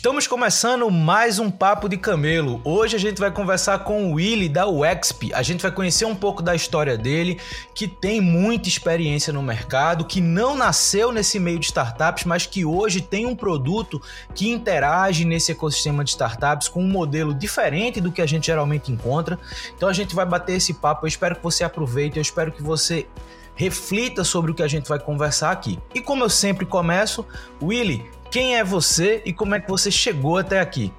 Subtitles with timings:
[0.00, 2.62] Estamos começando mais um Papo de Camelo.
[2.64, 5.30] Hoje a gente vai conversar com o Willy da Wexp.
[5.34, 7.38] A gente vai conhecer um pouco da história dele,
[7.74, 12.64] que tem muita experiência no mercado, que não nasceu nesse meio de startups, mas que
[12.64, 14.00] hoje tem um produto
[14.34, 18.90] que interage nesse ecossistema de startups com um modelo diferente do que a gente geralmente
[18.90, 19.38] encontra.
[19.76, 21.04] Então a gente vai bater esse papo.
[21.04, 23.06] Eu espero que você aproveite, eu espero que você
[23.54, 25.78] reflita sobre o que a gente vai conversar aqui.
[25.94, 27.26] E como eu sempre começo,
[27.62, 30.92] Willy, quem é você e como é que você chegou até aqui?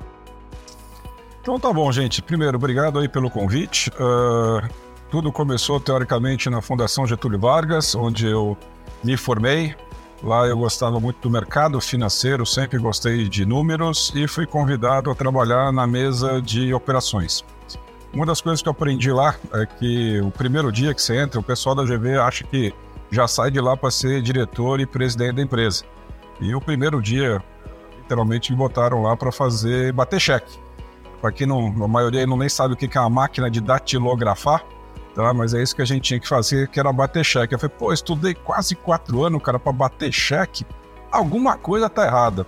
[1.42, 2.22] Então tá bom, gente.
[2.22, 3.90] Primeiro, obrigado aí pelo convite.
[3.92, 4.68] Uh,
[5.10, 8.58] tudo começou teoricamente na Fundação Getúlio Vargas, onde eu
[9.04, 9.76] me formei.
[10.24, 15.16] Lá eu gostava muito do mercado financeiro, sempre gostei de números e fui convidado a
[15.16, 17.44] trabalhar na mesa de operações.
[18.14, 21.40] Uma das coisas que eu aprendi lá é que o primeiro dia que você entra,
[21.40, 22.72] o pessoal da GV acha que
[23.10, 25.84] já sai de lá para ser diretor e presidente da empresa.
[26.42, 27.42] E o primeiro dia,
[27.98, 30.60] literalmente, me botaram lá para fazer bater cheque.
[31.22, 34.66] Para quem não, a maioria não nem sabe o que é uma máquina de datilografar,
[35.14, 35.32] tá?
[35.36, 37.54] Mas é isso que a gente tinha que fazer, que era bater cheque.
[37.54, 40.66] Eu falei, pô, estudei quase quatro anos, cara, para bater cheque.
[41.12, 42.48] Alguma coisa tá errada.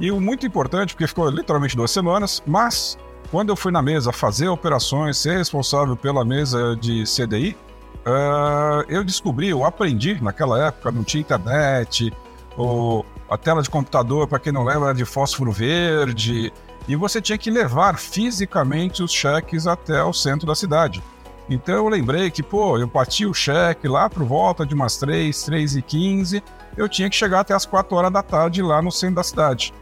[0.00, 2.98] E o muito importante, porque ficou literalmente duas semanas, mas
[3.30, 7.56] quando eu fui na mesa fazer operações, ser responsável pela mesa de CDI,
[8.04, 12.12] uh, eh, eu descobri, eu aprendi naquela época, não tinha internet,
[12.56, 16.52] ou a tela de computador, para quem não lembra, era de fósforo verde,
[16.86, 21.02] e você tinha que levar fisicamente os cheques até o centro da cidade.
[21.48, 25.42] Então eu lembrei que, pô, eu bati o cheque lá por volta de umas 3,
[25.44, 26.42] 3 e 15,
[26.76, 29.72] eu tinha que chegar até as 4 horas da tarde lá no centro da cidade.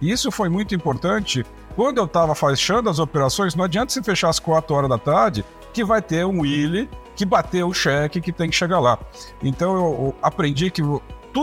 [0.00, 1.44] E isso foi muito importante.
[1.74, 5.44] Quando eu estava fechando as operações, não adianta você fechar às 4 horas da tarde,
[5.72, 8.98] que vai ter um Willy que bateu o cheque que tem que chegar lá.
[9.42, 10.82] Então eu aprendi que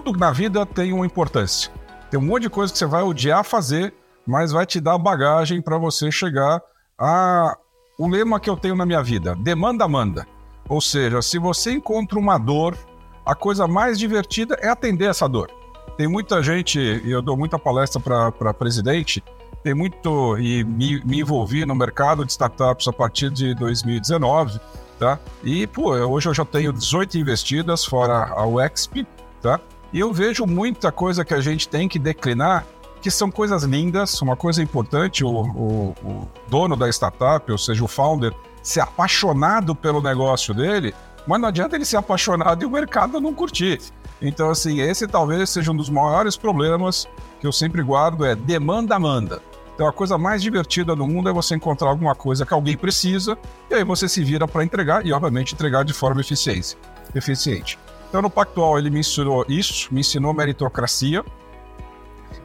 [0.01, 1.71] tudo na vida tem uma importância.
[2.09, 3.93] Tem um monte de coisa que você vai odiar fazer,
[4.25, 6.61] mas vai te dar bagagem para você chegar
[6.97, 7.57] a
[7.97, 10.27] o lema que eu tenho na minha vida: demanda manda.
[10.67, 12.77] Ou seja, se você encontra uma dor,
[13.25, 15.49] a coisa mais divertida é atender essa dor.
[15.95, 18.01] Tem muita gente, e eu dou muita palestra
[18.31, 19.23] para presidente,
[19.63, 24.59] tem muito, e me, me envolvi no mercado de startups a partir de 2019,
[24.99, 25.17] tá?
[25.41, 29.07] E, pô, hoje eu já tenho 18 investidas, fora a UXP,
[29.41, 29.59] tá?
[29.93, 32.65] E eu vejo muita coisa que a gente tem que declinar,
[33.01, 37.83] que são coisas lindas, uma coisa importante, o, o, o dono da startup, ou seja,
[37.83, 40.93] o founder, ser apaixonado pelo negócio dele,
[41.27, 43.79] mas não adianta ele ser apaixonado e o mercado não curtir.
[44.21, 47.07] Então, assim, esse talvez seja um dos maiores problemas
[47.39, 49.41] que eu sempre guardo, é demanda, manda.
[49.75, 53.37] Então, a coisa mais divertida do mundo é você encontrar alguma coisa que alguém precisa
[53.69, 56.77] e aí você se vira para entregar e, obviamente, entregar de forma eficiente.
[57.13, 57.77] eficiente.
[58.09, 61.23] Então, no Pactual, ele me ensinou isso, me ensinou meritocracia.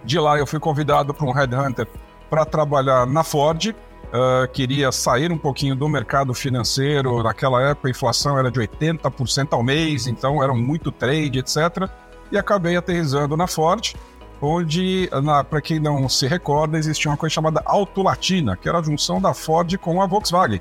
[0.05, 1.87] De lá, eu fui convidado para um headhunter
[2.29, 3.67] para trabalhar na Ford.
[3.69, 7.23] Uh, queria sair um pouquinho do mercado financeiro.
[7.23, 11.89] Naquela época, a inflação era de 80% ao mês, então era muito trade, etc.
[12.33, 13.95] E acabei aterrizando na Ford,
[14.41, 15.09] onde,
[15.49, 19.21] para quem não se recorda, existia uma coisa chamada Auto Latina, que era a junção
[19.21, 20.61] da Ford com a Volkswagen.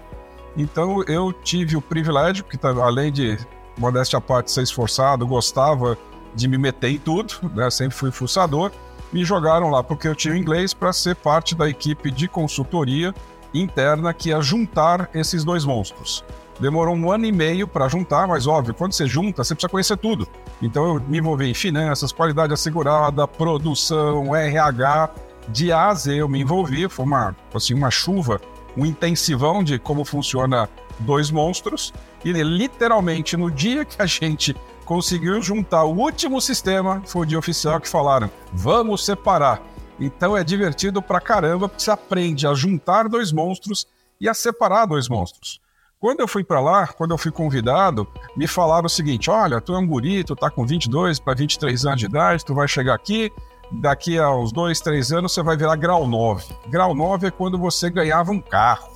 [0.58, 3.38] Então eu tive o privilégio, que tá, além de
[3.80, 5.98] modéstia à parte, ser esforçado, gostava
[6.36, 7.70] de me meter em tudo, né?
[7.70, 8.72] Sempre fui fuçador.
[9.12, 13.14] Me jogaram lá porque eu tinha inglês para ser parte da equipe de consultoria
[13.54, 16.24] interna que ia juntar esses dois monstros.
[16.60, 19.98] Demorou um ano e meio para juntar, mas óbvio, quando você junta, você precisa conhecer
[19.98, 20.28] tudo.
[20.62, 25.10] Então eu me envolvi em finanças, qualidade assegurada, produção, RH,
[25.48, 28.40] de A a Z eu me envolvi, foi uma, assim, uma chuva,
[28.78, 31.94] um intensivão de como funciona dois monstros,
[32.24, 34.56] e literalmente no dia que a gente
[34.86, 39.62] conseguiu juntar o último sistema, foi o dia oficial que falaram: vamos separar.
[40.00, 43.88] Então é divertido pra caramba, porque você aprende a juntar dois monstros
[44.20, 45.60] e a separar dois monstros.
[46.00, 49.76] Quando eu fui para lá, quando eu fui convidado, me falaram o seguinte: olha, tu
[49.76, 52.96] é um guri, tu tá com 22 para 23 anos de idade, tu vai chegar
[52.96, 53.32] aqui,
[53.70, 56.56] daqui a uns 2, 3 anos você vai virar grau 9.
[56.68, 58.90] Grau 9 é quando você ganhava um carro.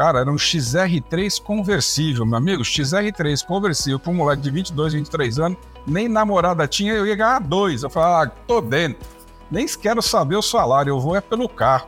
[0.00, 2.62] Cara, era um XR3 conversível, meu amigo.
[2.62, 7.38] XR3 conversível para um moleque de 22, 23 anos, nem namorada tinha, eu ia ganhar
[7.38, 7.82] dois.
[7.82, 9.06] Eu falei, ah, tô dentro.
[9.50, 11.86] Nem quero saber o salário, eu vou é pelo carro.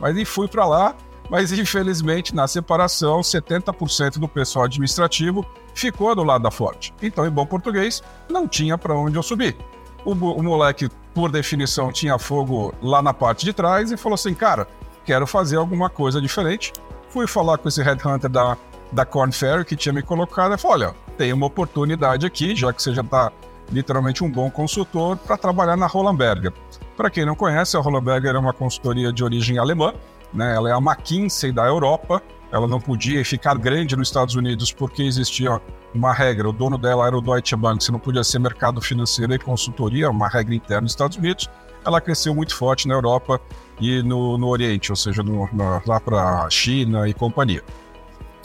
[0.00, 0.96] Mas e fui para lá,
[1.30, 5.46] mas infelizmente na separação, 70% do pessoal administrativo
[5.76, 6.92] ficou do lado da Ford.
[7.00, 9.56] Então, em bom português, não tinha para onde eu subir.
[10.04, 14.34] O, o moleque, por definição, tinha fogo lá na parte de trás e falou assim:
[14.34, 14.66] cara,
[15.04, 16.72] quero fazer alguma coisa diferente.
[17.14, 18.56] Fui falar com esse headhunter da,
[18.90, 22.72] da Corn Ferry que tinha me colocado e falou: olha, tem uma oportunidade aqui, já
[22.72, 23.30] que você já está
[23.70, 26.52] literalmente um bom consultor, para trabalhar na Rollenberger.
[26.96, 29.94] Para quem não conhece, a Rollenberger é uma consultoria de origem alemã,
[30.32, 30.56] né?
[30.56, 32.20] ela é a McKinsey da Europa,
[32.50, 35.60] ela não podia ficar grande nos Estados Unidos porque existia
[35.94, 39.32] uma regra, o dono dela era o Deutsche Bank, você não podia ser mercado financeiro
[39.32, 41.48] e consultoria, uma regra interna nos Estados Unidos.
[41.84, 43.40] Ela cresceu muito forte na Europa
[43.80, 45.48] e no, no Oriente, ou seja, no,
[45.86, 47.62] lá para China e companhia.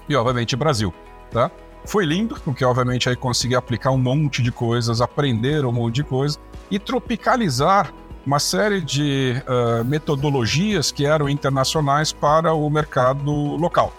[0.08, 0.94] E, obviamente, Brasil,
[1.32, 1.52] tá?
[1.86, 6.04] Foi lindo, porque, obviamente, aí consegui aplicar um monte de coisas, aprender um monte de
[6.04, 6.40] coisas
[6.70, 7.94] e tropicalizar
[8.26, 13.94] uma série de uh, metodologias que eram internacionais para o mercado local.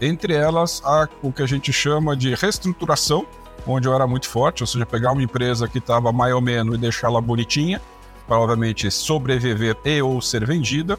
[0.00, 3.26] Entre elas, há o que a gente chama de reestruturação,
[3.66, 6.74] onde eu era muito forte, ou seja, pegar uma empresa que estava mais ou menos
[6.74, 7.80] e deixá-la bonitinha,
[8.26, 10.98] para obviamente sobreviver e ou ser vendida.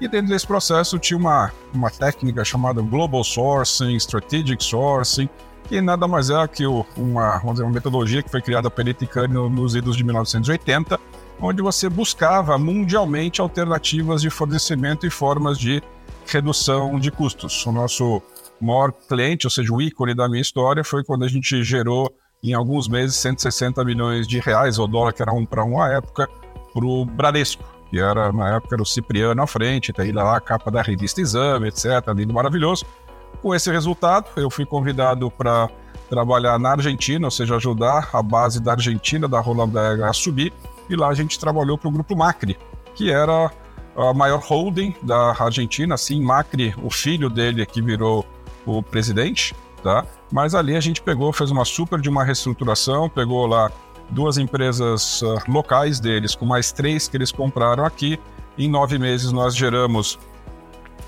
[0.00, 5.28] E dentro desse processo tinha uma, uma técnica chamada Global Sourcing, Strategic Sourcing,
[5.68, 9.74] que nada mais é que uma, dizer, uma metodologia que foi criada pela Eticani nos
[9.74, 11.00] idos de 1980,
[11.40, 15.82] onde você buscava mundialmente alternativas de fornecimento e formas de
[16.26, 17.64] redução de custos.
[17.66, 18.22] O nosso
[18.60, 22.12] maior cliente, ou seja, o ícone da minha história, foi quando a gente gerou
[22.42, 25.88] em alguns meses 160 milhões de reais, ou dólar que era um para um à
[25.88, 26.28] época,
[26.76, 30.36] para o Bradesco, que era na época era o Cipriano à frente, tá aí lá
[30.36, 31.86] a capa da revista Exame, etc.
[32.14, 32.84] Lindo, maravilhoso.
[33.40, 35.70] Com esse resultado, eu fui convidado para
[36.10, 39.72] trabalhar na Argentina, ou seja, ajudar a base da Argentina, da Roland
[40.04, 40.52] a subir,
[40.88, 42.58] e lá a gente trabalhou para o Grupo Macri,
[42.94, 43.50] que era
[43.96, 48.24] a maior holding da Argentina, assim, Macri, o filho dele que virou
[48.66, 50.04] o presidente, tá?
[50.30, 53.70] Mas ali a gente pegou, fez uma super de uma reestruturação, pegou lá
[54.10, 58.18] duas empresas uh, locais deles, com mais três que eles compraram aqui.
[58.58, 60.18] Em nove meses nós geramos,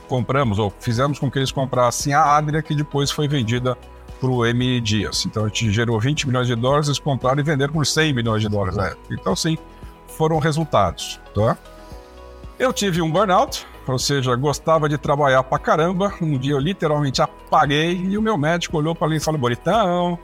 [0.09, 3.77] compramos ou fizemos com que eles comprassem a Adria, que depois foi vendida
[4.21, 5.25] para o M Dias.
[5.27, 8.43] Então a gente gerou 20 milhões de dólares, eles compraram e venderam por 100 milhões
[8.43, 8.77] de dólares.
[8.77, 8.95] Né?
[9.11, 9.57] Então sim,
[10.07, 11.21] foram resultados.
[11.35, 11.57] Tá?
[12.59, 16.13] Eu tive um burnout, ou seja, gostava de trabalhar pra caramba.
[16.21, 20.19] Um dia eu literalmente apaguei e o meu médico olhou para mim e falou: Bonitão,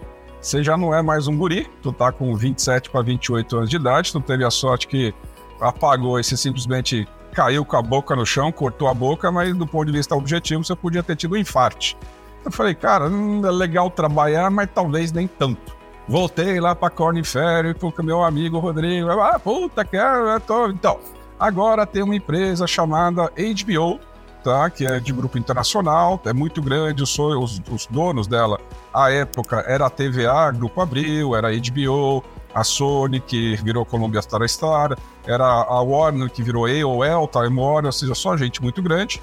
[0.44, 3.76] você já não é mais um guri, tu tá com 27 para 28 anos de
[3.76, 5.14] idade, tu teve a sorte que
[5.58, 9.66] apagou e você simplesmente caiu com a boca no chão, cortou a boca, mas do
[9.66, 11.96] ponto de vista objetivo você podia ter tido um infarte.
[12.44, 15.74] Eu falei, cara, hum, é legal trabalhar, mas talvez nem tanto.
[16.06, 19.08] Voltei lá para Corn Ferry com meu amigo Rodrigo.
[19.12, 20.68] Ah, puta, quero, eu tô...
[20.68, 21.00] Então,
[21.40, 23.98] agora tem uma empresa chamada HBO,
[24.44, 24.68] tá?
[24.68, 28.60] Que é de grupo internacional, é muito grande, os, os, os donos dela,
[28.92, 32.22] à época, era a TVA, Grupo Abril, era a HBO,
[32.54, 34.96] a Sony, que virou Columbia Star Star,
[35.26, 39.20] era a Warner, que virou AOL, Time Warner, ou seja, só gente muito grande.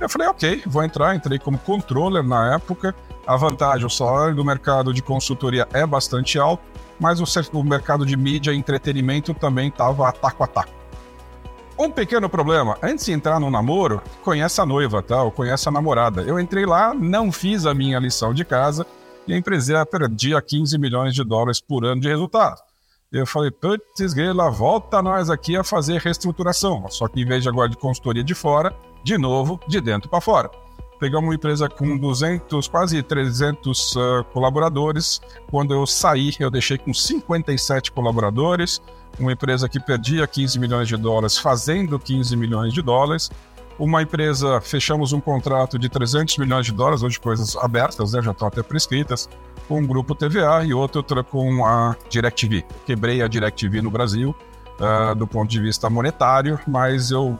[0.00, 2.94] Eu falei, ok, vou entrar, entrei como controller na época.
[3.24, 6.62] A vantagem, o salário do mercado de consultoria é bastante alto,
[6.98, 10.83] mas o, o mercado de mídia e entretenimento também estava taco a taco.
[11.76, 15.24] Um pequeno problema, antes de entrar no namoro, conhece a noiva, tá?
[15.24, 16.22] Ou conhece a namorada.
[16.22, 18.86] Eu entrei lá, não fiz a minha lição de casa
[19.26, 22.60] e a empresa perdia 15 milhões de dólares por ano de resultado.
[23.10, 26.86] Eu falei, putz, grela, volta nós aqui a fazer reestruturação.
[26.90, 30.20] Só que em vez de agora de consultoria de fora, de novo, de dentro para
[30.20, 30.50] fora.
[31.04, 35.20] Pegamos uma empresa com 200, quase 300 uh, ah, colaboradores.
[35.50, 38.80] Quando eu saí, eu deixei com 57 colaboradores
[39.20, 43.30] uma empresa que perdia 15 milhões de dólares fazendo 15 milhões de dólares.
[43.78, 48.30] Uma empresa, fechamos um contrato de 300 milhões de dólares, hoje coisas abertas, né, já
[48.30, 49.28] estão até prescritas,
[49.68, 52.64] com um grupo TVA e outra com a DirecTV.
[52.86, 54.34] Quebrei a DirecTV no Brasil
[54.80, 57.38] uh, do ponto de vista monetário, mas eu,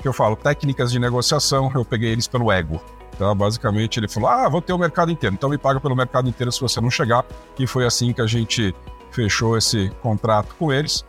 [0.00, 2.80] que eu falo, técnicas de negociação, eu peguei eles pelo ego.
[3.18, 3.34] Tá?
[3.34, 6.50] Basicamente, ele falou: ah, vou ter o mercado inteiro, então me paga pelo mercado inteiro
[6.50, 7.24] se você não chegar.
[7.58, 8.74] E foi assim que a gente
[9.10, 11.04] fechou esse contrato com eles.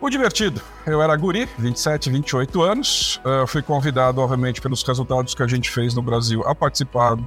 [0.00, 5.42] O divertido, eu era guri, 27, 28 anos, uh, fui convidado, obviamente, pelos resultados que
[5.42, 7.18] a gente fez no Brasil, a participar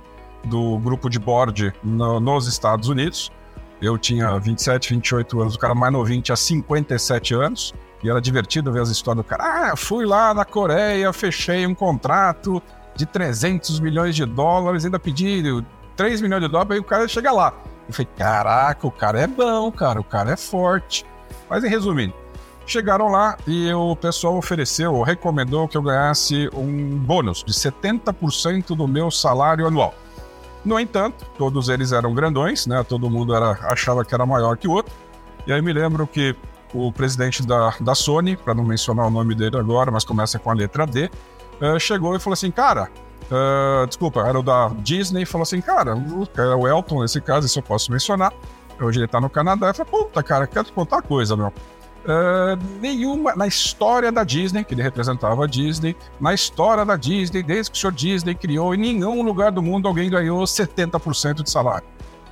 [0.46, 3.32] do grupo de board no, nos Estados Unidos.
[3.80, 7.74] Eu tinha 27, 28 anos, o cara mais novinho tinha 57 anos.
[8.04, 9.72] E era divertido ver as histórias do cara.
[9.72, 12.62] Ah, fui lá na Coreia, fechei um contrato
[12.96, 15.44] de 300 milhões de dólares, ainda pedi
[15.96, 17.54] 3 milhões de dólares, aí o cara chega lá.
[17.88, 21.06] Eu falei, caraca, o cara é bom, cara, o cara é forte.
[21.50, 22.14] Mas em resumindo,
[22.66, 28.88] chegaram lá e o pessoal ofereceu, recomendou que eu ganhasse um bônus de 70% do
[28.88, 29.94] meu salário anual.
[30.64, 32.84] No entanto, todos eles eram grandões, né?
[32.84, 34.94] Todo mundo era, achava que era maior que o outro.
[35.46, 36.34] E aí me lembro que
[36.74, 40.50] o presidente da, da Sony, para não mencionar o nome dele agora, mas começa com
[40.50, 41.12] a letra D,
[41.62, 42.90] uh, chegou e falou assim: Cara,
[43.32, 47.48] uh, desculpa, era o da Disney, falou assim: Cara, o, é o Elton, nesse caso,
[47.48, 48.34] isso eu posso mencionar.
[48.80, 49.68] Hoje ele tá no Canadá.
[49.68, 51.48] Eu falei: Puta, cara, quero te contar uma coisa, meu.
[52.04, 57.42] Uh, nenhuma na história da Disney, que ele representava a Disney, na história da Disney,
[57.42, 61.50] desde que o senhor Disney criou, em nenhum lugar do mundo alguém ganhou 70% de
[61.50, 61.88] salário.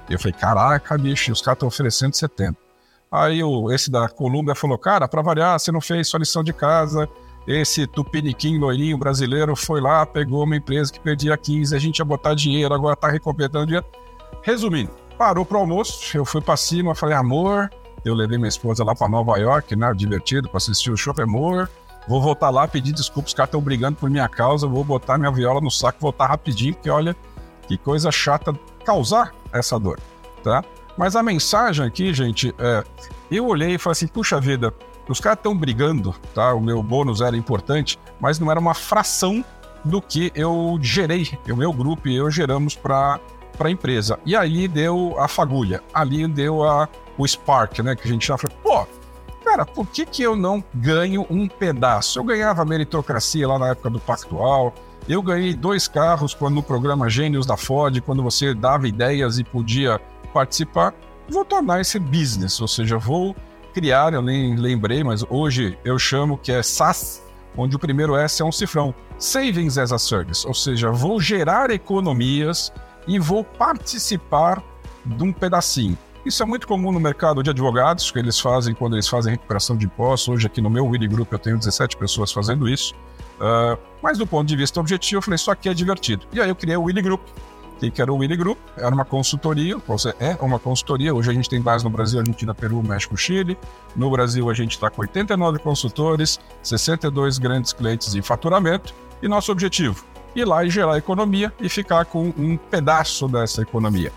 [0.10, 2.54] E eu falei, caraca, bicho, os caras estão oferecendo 70%.
[3.10, 6.52] Aí o, esse da Colômbia falou, cara, para variar, você não fez sua lição de
[6.52, 7.08] casa,
[7.48, 12.06] esse tupiniquim loirinho brasileiro foi lá, pegou uma empresa que perdia 15, a gente ia
[12.06, 13.86] botar dinheiro, agora tá recompletando dinheiro.
[14.44, 17.70] Resumindo, parou pro almoço, eu fui para cima, falei, amor,
[18.04, 19.94] eu levei minha esposa lá para Nova York, né?
[19.94, 21.14] Divertido, para assistir o show.
[21.20, 21.70] Amor,
[22.08, 24.68] vou voltar lá, pedir desculpas, os caras estão brigando por minha causa.
[24.68, 27.16] Vou botar minha viola no saco, voltar rapidinho, porque olha
[27.68, 30.00] que coisa chata causar essa dor,
[30.44, 30.64] tá?
[30.98, 32.84] Mas a mensagem aqui, gente, é.
[33.30, 34.74] Eu olhei e falei assim: puxa vida,
[35.08, 36.54] os caras estão brigando, tá?
[36.54, 39.44] O meu bônus era importante, mas não era uma fração
[39.84, 43.20] do que eu gerei, o meu grupo e eu geramos para
[43.60, 44.20] a empresa.
[44.26, 47.96] E aí deu a fagulha, ali deu a, o Spark, né?
[47.96, 48.88] Que a gente já falou, pô,
[49.44, 52.20] cara, por que, que eu não ganho um pedaço?
[52.20, 54.74] Eu ganhava meritocracia lá na época do Pactual,
[55.10, 59.44] eu ganhei dois carros quando no programa Gênios da Ford, quando você dava ideias e
[59.44, 60.00] podia
[60.32, 60.94] participar.
[61.28, 63.36] Vou tornar esse business, ou seja, vou
[63.72, 67.24] criar, eu nem lembrei, mas hoje eu chamo que é SaaS,
[67.56, 68.94] onde o primeiro S é um cifrão.
[69.18, 72.72] Savings as a Service, ou seja, vou gerar economias
[73.08, 74.64] e vou participar
[75.06, 75.98] de um pedacinho.
[76.26, 79.76] Isso é muito comum no mercado de advogados, que eles fazem quando eles fazem recuperação
[79.76, 80.30] de impostos.
[80.30, 82.94] Hoje, aqui no meu Willy Group, eu tenho 17 pessoas fazendo isso.
[83.40, 86.28] Uh, mas do ponto de vista objetivo, eu falei, isso aqui é divertido.
[86.32, 87.22] E aí eu criei o Willy Group.
[87.90, 88.60] Que era o Willy Group?
[88.78, 91.14] Era uma consultoria, você é uma consultoria.
[91.14, 93.58] Hoje a gente tem base no Brasil, Argentina, Peru, México, Chile.
[93.96, 98.94] No Brasil a gente está com 89 consultores, 62 grandes clientes em faturamento.
[99.22, 100.04] E nosso objetivo?
[100.36, 104.12] Ir lá e gerar economia e ficar com um pedaço dessa economia.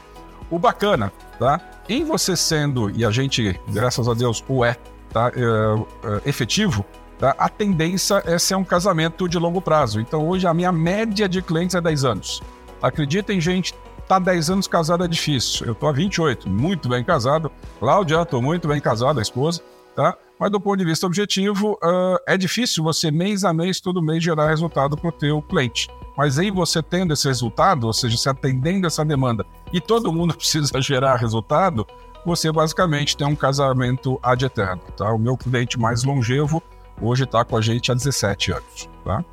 [0.51, 1.61] O bacana, tá?
[1.89, 4.77] Em você sendo, e a gente, graças a Deus, o é,
[5.11, 5.31] tá?
[5.35, 6.85] É, é, efetivo,
[7.19, 7.35] tá?
[7.39, 10.01] a tendência é ser um casamento de longo prazo.
[10.01, 12.43] Então, hoje, a minha média de clientes é 10 anos.
[12.85, 13.75] Acreditem, gente,
[14.07, 15.67] tá 10 anos casado é difícil.
[15.67, 17.51] Eu tô há 28, muito bem casado.
[17.81, 19.63] Cláudia, tô muito bem casado, a esposa,
[19.97, 20.15] tá?
[20.39, 24.23] Mas do ponto de vista objetivo, uh, é difícil você mês a mês, todo mês,
[24.23, 25.89] gerar resultado para o teu cliente.
[26.15, 30.35] Mas aí você tendo esse resultado, ou seja, você atendendo essa demanda e todo mundo
[30.37, 31.87] precisa gerar resultado,
[32.27, 35.11] você basicamente tem um casamento ad eterno, tá?
[35.11, 36.63] O meu cliente mais longevo
[37.01, 39.25] hoje está com a gente há 17 anos, tá?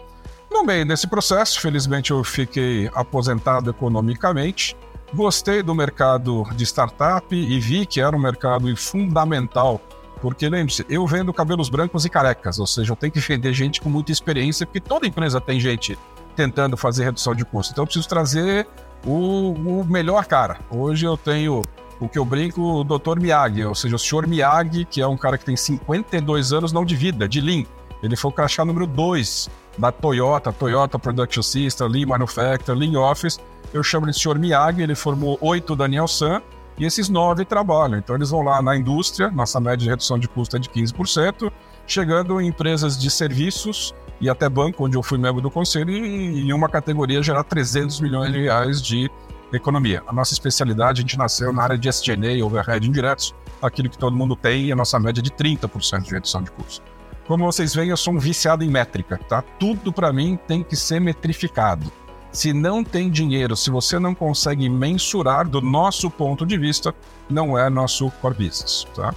[0.51, 4.75] No meio desse processo, felizmente eu fiquei aposentado economicamente,
[5.13, 9.79] gostei do mercado de startup e vi que era um mercado fundamental,
[10.21, 13.79] porque lembre-se, eu vendo cabelos brancos e carecas, ou seja, eu tenho que vender gente
[13.79, 15.97] com muita experiência, porque toda empresa tem gente
[16.35, 17.71] tentando fazer redução de custo.
[17.71, 18.67] Então eu preciso trazer
[19.05, 20.59] o, o melhor cara.
[20.69, 21.61] Hoje eu tenho
[21.97, 23.21] o que eu brinco, o Dr.
[23.21, 24.27] Miyagi, ou seja, o Sr.
[24.27, 27.63] Miyagi, que é um cara que tem 52 anos não de vida, de Lean.
[28.03, 33.39] Ele foi o crachá número 2 da Toyota, Toyota Production System, Lean Manufacturing, Lean Office.
[33.73, 34.37] Eu chamo de Sr.
[34.37, 36.41] Miyagi, ele formou oito Daniel San,
[36.77, 37.97] e esses nove trabalham.
[37.97, 41.51] Então eles vão lá na indústria, nossa média de redução de custo é de 15%,
[41.85, 46.41] chegando em empresas de serviços e até banco, onde eu fui membro do conselho, e
[46.41, 49.09] em uma categoria gerar 300 milhões de reais de
[49.51, 50.03] economia.
[50.07, 54.15] A nossa especialidade, a gente nasceu na área de SG&A, overhead indiretos, aquilo que todo
[54.15, 56.83] mundo tem, e a nossa média é de 30% de redução de custo.
[57.27, 59.41] Como vocês veem, eu sou um viciado em métrica, tá?
[59.59, 61.91] Tudo para mim tem que ser metrificado.
[62.31, 66.95] Se não tem dinheiro, se você não consegue mensurar do nosso ponto de vista,
[67.29, 69.13] não é nosso core business, tá?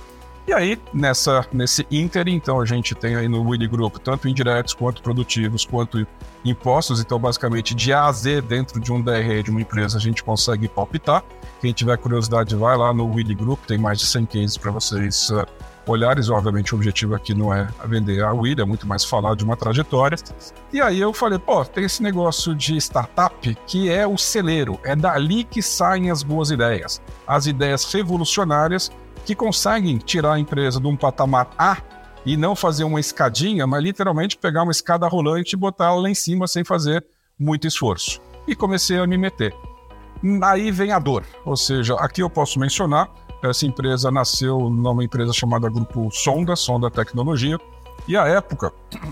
[0.47, 4.75] E aí, nessa, nesse Inter, então, a gente tem aí no Willy Group tanto indiretos
[4.75, 6.07] quanto produtivos, quanto
[6.45, 7.01] impostos.
[7.01, 10.23] Então, basicamente, de A a Z, dentro de um DRE de uma empresa, a gente
[10.23, 11.25] consegue palpitar.
[11.63, 15.31] Quem tiver curiosidade, vai lá no Willy Group, tem mais de 100 cases para vocês
[15.31, 15.47] uh,
[15.87, 16.29] olhares.
[16.29, 19.57] Obviamente, o objetivo aqui não é vender a Will, é muito mais falar de uma
[19.57, 20.17] trajetória.
[20.73, 24.95] E aí eu falei, pô, tem esse negócio de startup que é o celeiro, é
[24.95, 28.91] dali que saem as boas ideias, as ideias revolucionárias
[29.25, 31.79] que conseguem tirar a empresa de um patamar A
[32.27, 36.11] e não fazer uma escadinha, mas literalmente pegar uma escada rolante e botar ela lá
[36.11, 37.05] em cima sem fazer
[37.39, 38.21] muito esforço.
[38.47, 39.55] E comecei a me meter.
[40.43, 43.11] Aí vem a dor, ou seja, aqui eu posso mencionar
[43.51, 47.59] essa empresa nasceu numa empresa chamada Grupo Sonda, Sonda Tecnologia,
[48.07, 48.73] e à época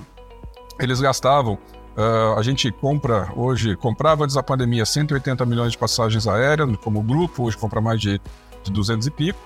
[0.78, 1.58] eles gastavam.
[1.94, 7.02] Uh, a gente compra hoje, comprava antes da pandemia 180 milhões de passagens aéreas como
[7.02, 8.18] grupo, hoje compra mais de,
[8.62, 9.38] de 200 e pico.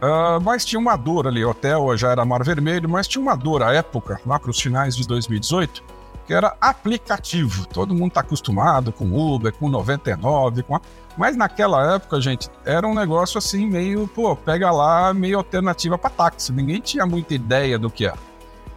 [0.00, 3.36] Uh, mas tinha uma dor ali, o hotel já era Mar Vermelho, mas tinha uma
[3.36, 5.82] dor à época, lá para os finais de 2018,
[6.28, 7.66] que era aplicativo.
[7.66, 10.80] Todo mundo está acostumado com Uber, com 99, com a...
[11.16, 16.10] mas naquela época, gente, era um negócio assim meio, pô, pega lá, meio alternativa para
[16.10, 16.52] táxi.
[16.52, 18.18] Ninguém tinha muita ideia do que era.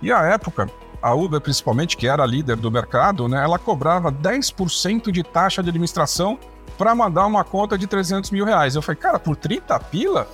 [0.01, 0.70] E a época,
[1.01, 5.67] a Uber principalmente, que era líder do mercado, né, ela cobrava 10% de taxa de
[5.67, 6.39] administração
[6.77, 8.75] para mandar uma conta de 300 mil reais.
[8.75, 10.25] Eu falei, cara, por 30 pila,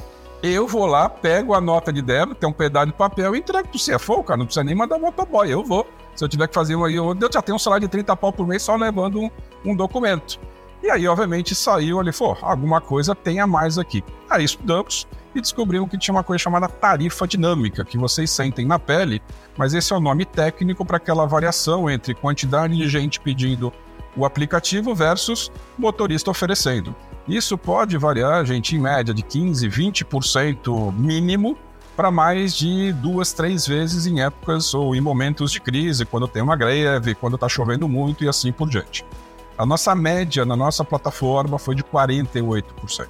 [0.44, 3.70] eu vou lá, pego a nota de débito, tem um pedaço de papel e entrego
[3.70, 5.88] pro CFO, cara, não precisa nem mandar motoboy, eu vou.
[6.18, 6.92] Se eu tiver que fazer uma.
[6.92, 9.30] Eu, eu já tenho um salário de 30 pau por mês só levando um,
[9.64, 10.40] um documento.
[10.82, 14.04] E aí, obviamente, saiu ali, falou, alguma coisa tem a mais aqui.
[14.28, 18.80] Aí estudamos e descobrimos que tinha uma coisa chamada tarifa dinâmica, que vocês sentem na
[18.80, 19.22] pele,
[19.56, 23.72] mas esse é o nome técnico para aquela variação entre quantidade de gente pedindo
[24.16, 26.96] o aplicativo versus motorista oferecendo.
[27.28, 31.58] Isso pode variar, gente, em média de 15, 20% mínimo
[31.98, 36.44] para mais de duas, três vezes em épocas ou em momentos de crise, quando tem
[36.44, 39.04] uma greve, quando está chovendo muito e assim por diante.
[39.58, 43.08] A nossa média na nossa plataforma foi de 48%.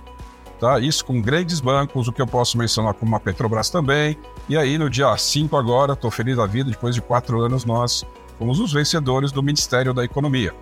[0.57, 0.79] Tá?
[0.79, 4.17] Isso com grandes bancos, o que eu posso mencionar como a Petrobras também.
[4.47, 8.05] E aí, no dia 5 agora, estou feliz da vida, depois de quatro anos, nós
[8.39, 10.55] fomos os vencedores do Ministério da Economia.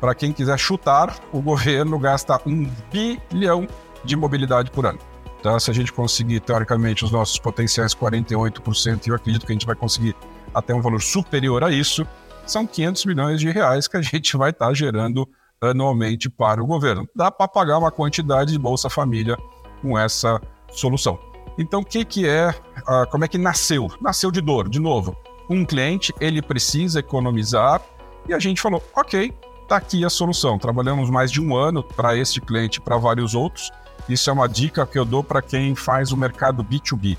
[0.00, 3.68] Para quem quiser chutar, o governo gasta um bilhão
[4.02, 5.15] de mobilidade por ano.
[5.46, 5.60] Tá?
[5.60, 9.64] Se a gente conseguir, teoricamente, os nossos potenciais 48%, e eu acredito que a gente
[9.64, 10.16] vai conseguir
[10.52, 12.04] até um valor superior a isso,
[12.44, 15.24] são 500 milhões de reais que a gente vai estar tá gerando
[15.60, 17.08] anualmente para o governo.
[17.14, 19.36] Dá para pagar uma quantidade de Bolsa Família
[19.80, 20.40] com essa
[20.72, 21.16] solução.
[21.56, 23.86] Então, o que, que é, uh, como é que nasceu?
[24.00, 25.16] Nasceu de dor, de novo.
[25.48, 27.80] Um cliente, ele precisa economizar
[28.28, 29.32] e a gente falou, ok,
[29.68, 30.58] tá aqui a solução.
[30.58, 33.70] Trabalhamos mais de um ano para este cliente e para vários outros
[34.08, 37.16] isso é uma dica que eu dou para quem faz o mercado B2B.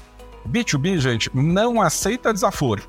[0.47, 2.83] B2B, gente, não aceita desaforo.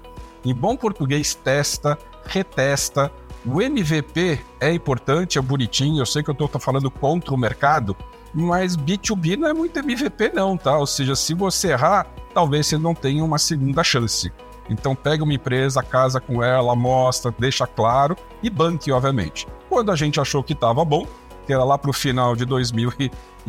[0.44, 3.10] Em bom português, testa, retesta.
[3.44, 6.00] O MVP é importante, é bonitinho.
[6.00, 7.96] Eu sei que eu estou falando contra o mercado,
[8.32, 10.78] mas B2B não é muito MVP, não, tá?
[10.78, 14.32] Ou seja, se você errar, talvez você não tenha uma segunda chance.
[14.70, 19.46] Então pega uma empresa, casa com ela, mostra, deixa claro e banque, obviamente.
[19.68, 21.06] Quando a gente achou que estava bom,
[21.46, 22.44] que era lá para o final de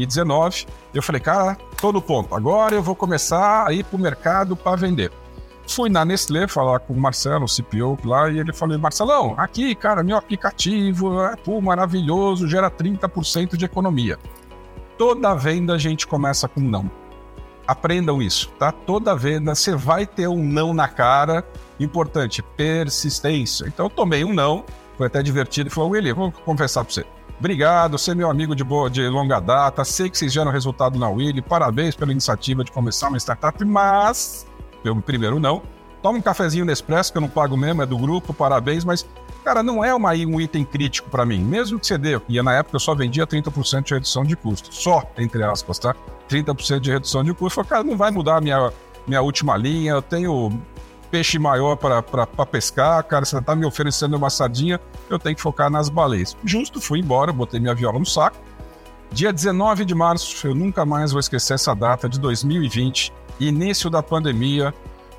[0.06, 0.66] 2019.
[0.94, 2.34] Eu falei, cara, tô no ponto.
[2.34, 5.12] Agora eu vou começar a ir para o mercado para vender.
[5.68, 9.76] Fui na Nestlé falar com o Marcelo, o CPO lá, e ele falou: Marcelão, aqui,
[9.76, 14.18] cara, meu aplicativo é pô, maravilhoso, gera 30% de economia.
[14.98, 16.90] Toda venda a gente começa com não.
[17.68, 18.72] Aprendam isso, tá?
[18.72, 21.46] Toda venda você vai ter um não na cara.
[21.80, 23.68] Importante, persistência.
[23.68, 24.66] Então eu tomei um não,
[24.98, 27.06] foi até divertido e falou: William, vou confessar para você.
[27.40, 31.00] Obrigado, você é meu amigo de, boa, de longa data, sei que vocês geram resultado
[31.00, 34.46] na Willy, parabéns pela iniciativa de começar uma startup, mas,
[34.84, 35.62] pelo primeiro não,
[36.02, 39.08] toma um cafezinho Nespresso, que eu não pago mesmo, é do grupo, parabéns, mas,
[39.42, 42.56] cara, não é uma, um item crítico para mim, mesmo que você dê, e na
[42.56, 45.96] época eu só vendia 30% de redução de custo, só, entre aspas, tá?
[46.30, 48.70] 30% de redução de custo, falei, cara, não vai mudar a minha,
[49.08, 50.62] minha última linha, eu tenho
[51.12, 55.70] peixe maior para pescar, cara, você tá me oferecendo uma sardinha, eu tenho que focar
[55.70, 56.36] nas baleias.
[56.44, 58.38] Justo, fui embora, botei minha viola no saco.
[59.12, 64.04] Dia 19 de março, eu nunca mais vou esquecer essa data de 2020, início da
[64.04, 64.74] pandemia.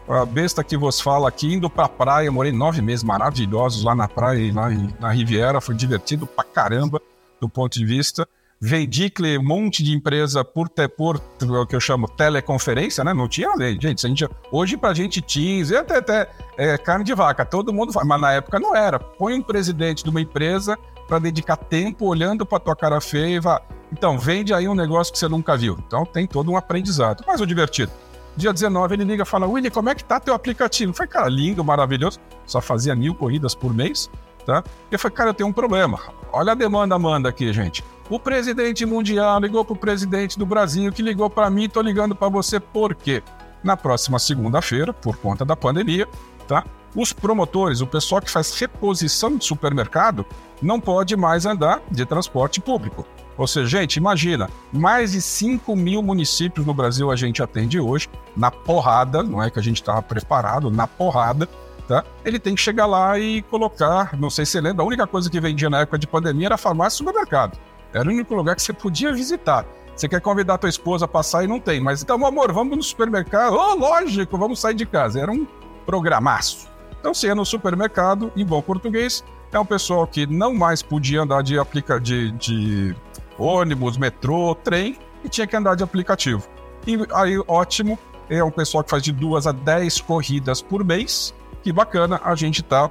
[0.09, 4.09] A besta que vos fala aqui, indo pra praia, morei nove meses maravilhosos lá na
[4.09, 7.00] praia, lá na Riviera, foi divertido pra caramba
[7.40, 8.29] do ponto de vista
[8.61, 13.14] vendi um monte de empresa por, te, por o que eu chamo teleconferência, né?
[13.14, 13.79] Não tinha lei.
[13.81, 18.07] Gente, gente, hoje pra gente Teams, até, até é, carne de vaca, todo mundo faz,
[18.07, 18.99] mas na época não era.
[18.99, 20.77] Põe um presidente de uma empresa
[21.09, 23.62] para dedicar tempo olhando para tua cara feia e vá.
[23.90, 25.79] Então, vende aí um negócio que você nunca viu.
[25.87, 27.25] Então tem todo um aprendizado.
[27.27, 27.90] Mas o divertido.
[28.37, 30.92] Dia 19 ele liga e fala: William, como é que tá teu aplicativo?
[30.92, 32.20] Foi, cara, lindo, maravilhoso.
[32.46, 34.09] Só fazia mil corridas por mês,
[34.44, 34.62] tá?
[34.90, 35.98] E eu falei, cara, eu tenho um problema.
[36.33, 37.85] Olha a demanda, manda aqui, gente.
[38.09, 42.14] O presidente mundial ligou para o presidente do Brasil, que ligou para mim, tô ligando
[42.14, 43.22] para você por quê?
[43.62, 46.09] Na próxima segunda-feira, por conta da pandemia,
[46.48, 46.64] tá?
[46.94, 50.26] Os promotores, o pessoal que faz reposição de supermercado,
[50.61, 53.07] não pode mais andar de transporte público.
[53.38, 58.09] Ou seja, gente, imagina, mais de 5 mil municípios no Brasil a gente atende hoje,
[58.37, 61.48] na porrada, não é que a gente estava preparado, na porrada,
[61.90, 62.05] tá?
[62.24, 65.29] Ele tem que chegar lá e colocar, não sei se você lembra, a única coisa
[65.29, 67.59] que vendia na época de pandemia era farmácia e supermercado.
[67.92, 69.66] Era o único lugar que você podia visitar.
[69.96, 72.83] Você quer convidar tua esposa a passar e não tem, mas então, amor, vamos no
[72.83, 73.55] supermercado?
[73.55, 75.20] Oh, lógico, vamos sair de casa.
[75.20, 75.44] Era um
[75.85, 76.68] programaço.
[77.00, 81.22] Então, se é no supermercado, em bom português, é um pessoal que não mais podia
[81.22, 82.94] andar de, aplica de, de
[83.37, 86.46] ônibus, metrô, trem e tinha que andar de aplicativo.
[86.87, 87.98] E aí, ótimo,
[88.29, 91.35] é um pessoal que faz de duas a dez corridas por mês.
[91.62, 92.90] Que bacana, a gente está uh,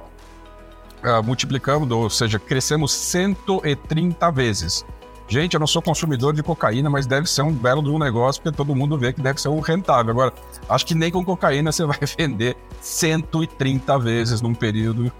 [1.02, 4.84] ah, multiplicando, ou seja, crescemos 130 vezes.
[5.28, 8.42] Gente, eu não sou consumidor de cocaína, mas deve ser um belo de um negócio,
[8.42, 10.10] porque todo mundo vê que deve ser um rentável.
[10.10, 10.32] Agora,
[10.68, 15.12] acho que nem com cocaína você vai vender 130 vezes num período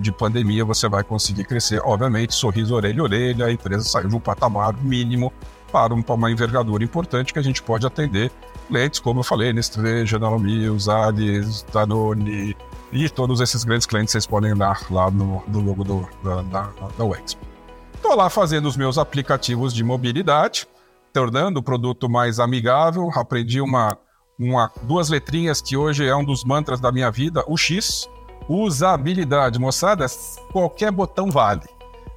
[0.00, 1.80] de pandemia, você vai conseguir crescer.
[1.84, 5.32] Obviamente, sorriso orelha orelha, a empresa saiu de um patamar mínimo
[5.70, 8.30] para uma envergadura importante que a gente pode atender
[8.68, 12.56] clientes, como eu falei, Nestlé, General Mills, Alice, Danone
[12.96, 16.72] e todos esses grandes clientes vocês podem dar lá no, no logo do, da, da,
[16.96, 17.38] da Wexp.
[17.94, 20.66] Estou lá fazendo os meus aplicativos de mobilidade,
[21.12, 23.10] tornando o produto mais amigável.
[23.14, 23.98] Aprendi uma,
[24.38, 28.08] uma, duas letrinhas que hoje é um dos mantras da minha vida, o X.
[28.48, 30.06] Usabilidade, moçada,
[30.52, 31.62] qualquer botão vale.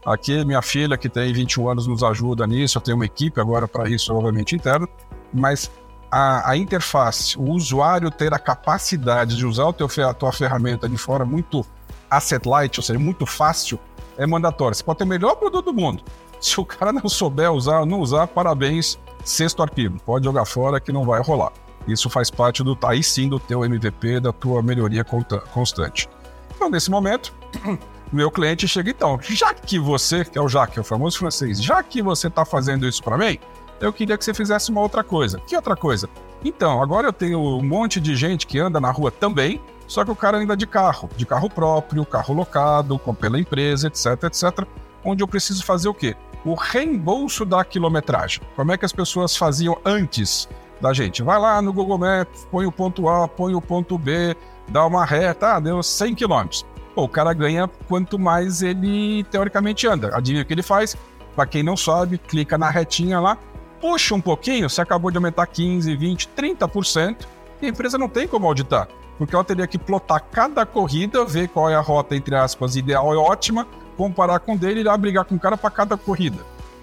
[0.05, 2.77] Aqui, minha filha, que tem 21 anos, nos ajuda nisso.
[2.77, 4.87] Eu tenho uma equipe agora para isso, obviamente, interno.
[5.33, 5.71] Mas
[6.11, 10.87] a, a, interface, o usuário ter a capacidade de usar o teu, a tua ferramenta
[10.89, 11.65] de forma muito
[12.09, 13.79] asset light, ou seja, muito fácil,
[14.17, 14.75] é mandatório.
[14.75, 16.03] Você pode ter o melhor produto do mundo.
[16.41, 19.99] Se o cara não souber usar, não usar, parabéns, sexto arquivo.
[20.05, 21.51] Pode jogar fora que não vai rolar.
[21.87, 26.09] Isso faz parte do aí sim do teu MVP, da tua melhoria constante.
[26.55, 27.33] Então, nesse momento,
[28.11, 31.61] meu cliente chega então, já que você, que é o Jacques, é o famoso francês,
[31.61, 33.39] já que você está fazendo isso para mim,
[33.79, 35.39] eu queria que você fizesse uma outra coisa.
[35.45, 36.09] Que outra coisa?
[36.43, 40.11] Então, agora eu tenho um monte de gente que anda na rua também, só que
[40.11, 44.65] o cara anda de carro, de carro próprio, carro locado, pela empresa, etc, etc.
[45.03, 46.15] Onde eu preciso fazer o quê?
[46.45, 48.41] O reembolso da quilometragem.
[48.55, 50.47] Como é que as pessoas faziam antes
[50.79, 51.21] da gente?
[51.21, 54.35] Vai lá no Google Maps, põe o ponto A, põe o ponto B,
[54.69, 56.63] dá uma reta, ah, deu 100 km.
[56.95, 60.15] Pô, o cara ganha quanto mais ele teoricamente anda.
[60.15, 60.95] Adivinha o que ele faz?
[61.35, 63.37] Para quem não sabe, clica na retinha lá,
[63.81, 67.25] puxa um pouquinho, você acabou de aumentar 15, 20, 30%,
[67.61, 68.87] e a empresa não tem como auditar
[69.19, 73.13] porque ela teria que plotar cada corrida, ver qual é a rota, entre aspas, ideal
[73.13, 76.37] e ótima, comparar com dele e ir brigar com o cara para cada corrida.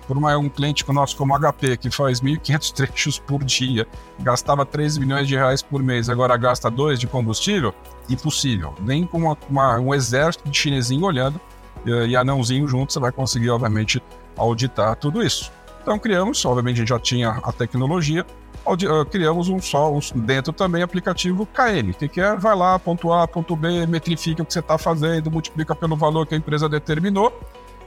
[0.07, 3.89] Por uma, um cliente nosso como HP, que faz 1.500 trechos por dia,
[4.21, 7.75] gastava 3 milhões de reais por mês, agora gasta 2 de combustível,
[8.09, 8.75] impossível.
[8.83, 11.41] Nem com uma, uma, um exército de chinesinho olhando
[11.87, 14.01] e, e anãozinho junto, você vai conseguir, obviamente,
[14.37, 15.51] auditar tudo isso.
[15.87, 18.27] Então criamos, obviamente a gente já tinha a tecnologia,
[18.67, 23.13] ah, criamos um só, um, dentro também aplicativo KM, que, que é vai lá, ponto
[23.13, 26.69] A, ponto B, metrifica o que você está fazendo, multiplica pelo valor que a empresa
[26.69, 27.41] determinou.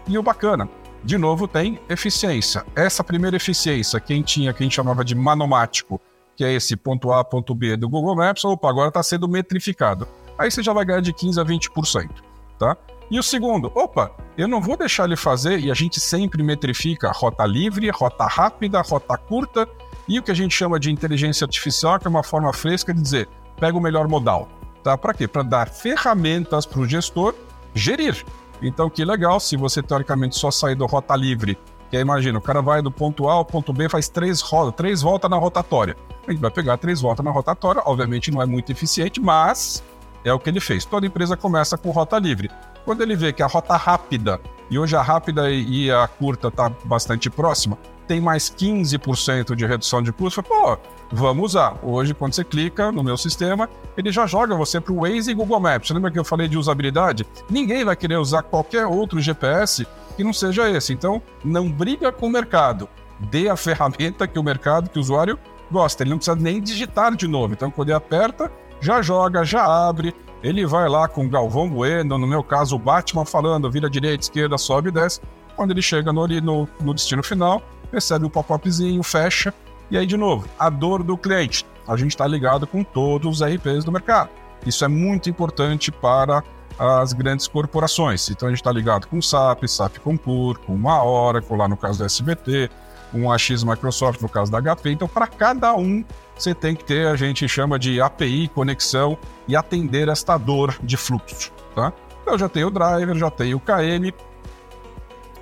[0.07, 0.69] E o bacana,
[1.03, 2.65] de novo, tem eficiência.
[2.73, 5.99] Essa primeira eficiência, quem tinha, quem chamava de manomático,
[6.37, 10.07] que é esse ponto A, ponto B do Google Maps, opa, agora está sendo metrificado.
[10.37, 12.09] Aí você já vai ganhar de 15% a 20%,
[12.57, 12.77] tá?
[13.11, 17.11] E o segundo, opa, eu não vou deixar ele fazer, e a gente sempre metrifica
[17.11, 19.67] rota livre, rota rápida, rota curta,
[20.07, 23.01] e o que a gente chama de inteligência artificial, que é uma forma fresca de
[23.01, 23.27] dizer,
[23.59, 24.47] pega o melhor modal.
[24.83, 24.97] Tá?
[24.97, 25.27] Para quê?
[25.27, 27.33] Para dar ferramentas para o gestor
[27.73, 28.23] gerir.
[28.61, 31.57] Então, que legal, se você teoricamente só sair do rota livre,
[31.89, 34.75] que aí imagina, o cara vai do ponto A ao ponto B, faz três rodas,
[34.75, 35.97] três voltas na rotatória.
[36.27, 39.83] A gente vai pegar três voltas na rotatória, obviamente não é muito eficiente, mas
[40.23, 40.85] é o que ele fez.
[40.85, 42.49] Toda empresa começa com rota livre.
[42.85, 46.69] Quando ele vê que a rota rápida, e hoje a rápida e a curta está
[46.85, 47.77] bastante próxima,
[48.07, 50.41] tem mais 15% de redução de custo.
[50.41, 50.75] Pô,
[51.11, 51.77] vamos usar.
[51.83, 55.33] Hoje, quando você clica no meu sistema, ele já joga você para o Waze e
[55.35, 55.91] Google Maps.
[55.91, 57.25] Lembra que eu falei de usabilidade?
[57.47, 60.91] Ninguém vai querer usar qualquer outro GPS que não seja esse.
[60.91, 62.89] Então, não briga com o mercado.
[63.19, 65.37] Dê a ferramenta que o mercado, que o usuário
[65.71, 66.01] gosta.
[66.01, 67.53] Ele não precisa nem digitar de novo.
[67.53, 68.51] Então, quando ele aperta,
[68.81, 70.15] já joga, já abre.
[70.41, 74.57] Ele vai lá com Galvão Bueno, no meu caso, o Batman falando, vira direita, esquerda,
[74.57, 75.19] sobe e desce.
[75.55, 77.61] Quando ele chega no, no, no destino final,
[77.91, 79.53] recebe o pop-upzinho, fecha,
[79.91, 81.65] e aí, de novo, a dor do cliente.
[81.87, 84.29] A gente está ligado com todos os RPs do mercado.
[84.65, 86.43] Isso é muito importante para
[86.77, 88.29] as grandes corporações.
[88.29, 91.75] Então, a gente está ligado com o SAP, SAP Concur, com uma Oracle, lá no
[91.75, 92.69] caso do SBT,
[93.13, 94.91] um AX Microsoft no caso da HP.
[94.91, 96.05] Então, para cada um,
[96.43, 100.97] você tem que ter, a gente chama de API, conexão e atender esta dor de
[100.97, 101.51] fluxo.
[101.75, 101.93] Tá?
[102.25, 104.13] Eu já tenho o driver, já tenho o KM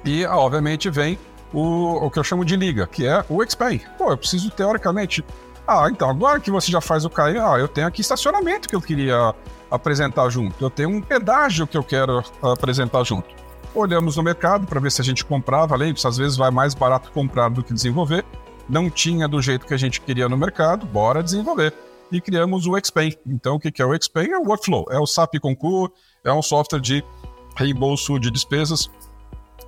[0.05, 1.19] e, obviamente, vem
[1.53, 3.79] o, o que eu chamo de liga, que é o Expand.
[3.97, 5.23] Pô, eu preciso, teoricamente...
[5.67, 8.75] Ah, então, agora que você já faz o KM, ah, eu tenho aqui estacionamento que
[8.75, 9.35] eu queria
[9.69, 10.63] apresentar junto.
[10.63, 13.27] Eu tenho um pedágio que eu quero apresentar junto.
[13.75, 16.73] Olhamos no mercado para ver se a gente comprava, além disso, às vezes vai mais
[16.73, 18.23] barato comprar do que desenvolver.
[18.69, 21.73] Não tinha do jeito que a gente queria no mercado, bora desenvolver.
[22.11, 23.17] E criamos o Xpay.
[23.25, 24.31] Então, o que é o Xpay?
[24.31, 25.91] É o workflow, é o SAP Concur,
[26.23, 27.03] é um software de
[27.55, 28.89] reembolso de despesas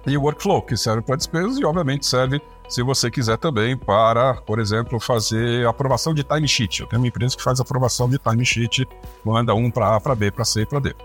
[0.05, 4.59] e workflow, que serve para despesas e, obviamente, serve se você quiser também para, por
[4.59, 6.81] exemplo, fazer aprovação de timesheet.
[6.81, 8.87] Eu tenho uma empresa que faz aprovação de timesheet,
[9.25, 10.95] manda um para A, para B, para C e para D.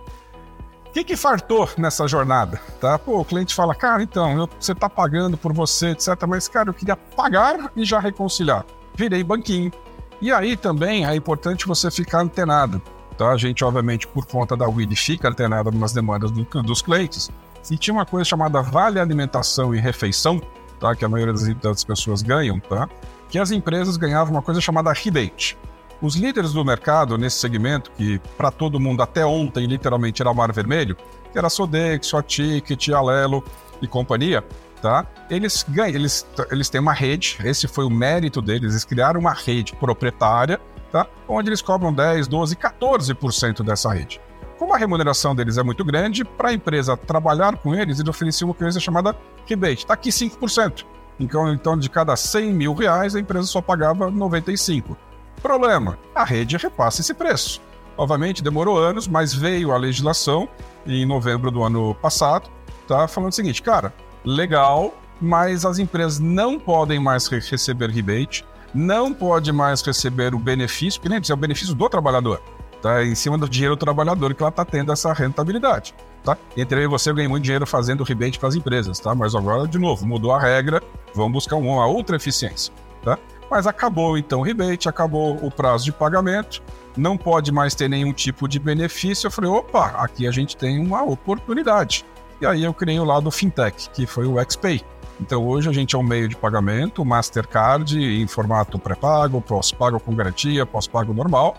[0.95, 2.61] Que, que fartou nessa jornada?
[2.81, 2.97] Tá?
[2.97, 6.09] Pô, o cliente fala, cara, então, eu, você está pagando por você, etc.
[6.29, 8.65] Mas, cara, eu queria pagar e já reconciliar.
[8.95, 9.73] Virei banquinho.
[10.21, 12.81] E aí também é importante você ficar antenado.
[13.19, 13.31] Tá?
[13.31, 17.29] A gente, obviamente, por conta da WID, fica antenado nas demandas do, dos clientes.
[17.69, 20.41] E tinha uma coisa chamada vale alimentação e refeição,
[20.79, 20.95] tá?
[20.95, 22.89] que a maioria das, das pessoas ganham, tá?
[23.29, 25.59] que as empresas ganhavam uma coisa chamada rebate.
[26.01, 30.35] Os líderes do mercado nesse segmento, que para todo mundo até ontem literalmente era o
[30.35, 30.97] mar vermelho,
[31.33, 33.43] que era a Sodexo, a Ticket, Alelo
[33.81, 34.45] e companhia,
[34.83, 35.07] tá?
[35.31, 39.33] Eles ganham, eles, eles têm uma rede, esse foi o mérito deles, eles criaram uma
[39.33, 40.61] rede proprietária,
[40.93, 41.07] tá?
[41.27, 44.21] Onde eles cobram 10, 12, 14% dessa rede.
[44.59, 48.49] Como a remuneração deles é muito grande, para a empresa trabalhar com eles, eles ofereciam
[48.49, 49.79] uma coisa chamada rebate.
[49.79, 50.85] Está aqui 5%.
[51.19, 54.97] Então, então, de cada 100 mil reais, a empresa só pagava 95.
[55.45, 57.61] Problema: a rede repassa esse preço.
[57.99, 60.49] Obviamente, demorou anos, mas veio a legislação
[60.87, 62.49] em novembro do ano passado,
[62.89, 63.07] tá?
[63.07, 63.93] Falando o seguinte, cara,
[64.25, 68.43] legal, mas as empresas não podem mais receber rebate,
[68.75, 72.41] não pode mais receber o benefício, que nem é o benefício do trabalhador
[72.85, 73.03] tá?
[73.03, 76.37] Em cima do dinheiro do trabalhador que ela está tendo essa rentabilidade, tá?
[76.55, 79.15] Entre eu e você, eu ganhei muito dinheiro fazendo rebate para as empresas, tá?
[79.15, 80.83] Mas agora, de novo, mudou a regra,
[81.15, 83.19] vamos buscar uma outra eficiência, tá?
[83.55, 86.61] Mas acabou então o rebate, acabou o prazo de pagamento,
[86.97, 89.29] não pode mais ter nenhum tipo de benefício.
[89.29, 92.05] Eu falei, opa, aqui a gente tem uma oportunidade.
[92.41, 94.83] E aí eu criei o lado fintech, que foi o XPay.
[95.21, 100.17] Então hoje a gente é um meio de pagamento, Mastercard em formato pré-pago, pós-pago com
[100.17, 101.57] garantia, pós-pago normal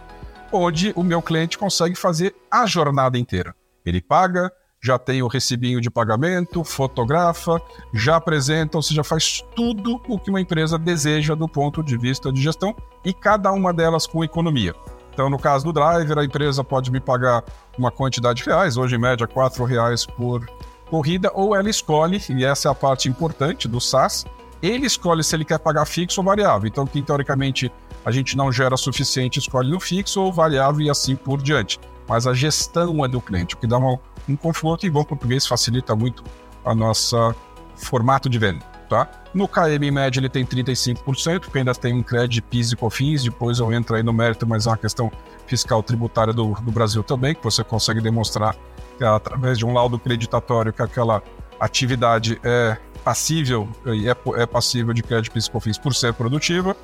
[0.52, 3.56] onde o meu cliente consegue fazer a jornada inteira.
[3.86, 4.52] Ele paga,
[4.86, 7.60] já tem o recibinho de pagamento, fotografa,
[7.92, 12.32] já apresenta, ou seja, faz tudo o que uma empresa deseja do ponto de vista
[12.32, 14.76] de gestão e cada uma delas com economia.
[15.12, 17.44] Então, no caso do driver, a empresa pode me pagar
[17.80, 20.46] uma quantidade de reais, hoje em média R$ reais por
[20.88, 24.24] corrida, ou ela escolhe, e essa é a parte importante do SaaS,
[24.62, 26.68] ele escolhe se ele quer pagar fixo ou variável.
[26.68, 27.72] Então, que teoricamente
[28.06, 31.80] a gente não gera suficiente, escolhe no fixo ou variável e assim por diante.
[32.08, 35.46] Mas a gestão é do cliente, o que dá uma, um conforto e bom português
[35.48, 36.24] facilita muito
[36.64, 37.36] a nossa
[37.76, 38.64] formato de venda.
[38.90, 39.10] Tá?
[39.34, 43.60] No KM média ele tem 35%, porque ainda tem um crédito PIS e COFINS, depois
[43.60, 45.12] eu entro aí no mérito, mas é uma questão
[45.48, 48.56] fiscal tributária do, do Brasil também, que você consegue demonstrar
[48.98, 51.24] que, através de um laudo creditatório que aquela
[51.60, 56.76] atividade é passível e é, é passível de crédito PIS e COFINS por ser produtiva.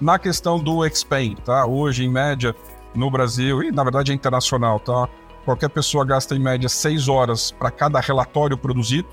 [0.00, 1.64] Na questão do Expand, tá?
[1.66, 2.54] Hoje, em média,
[2.94, 5.08] no Brasil, e na verdade é internacional, tá?
[5.44, 9.08] Qualquer pessoa gasta em média seis horas para cada relatório produzido.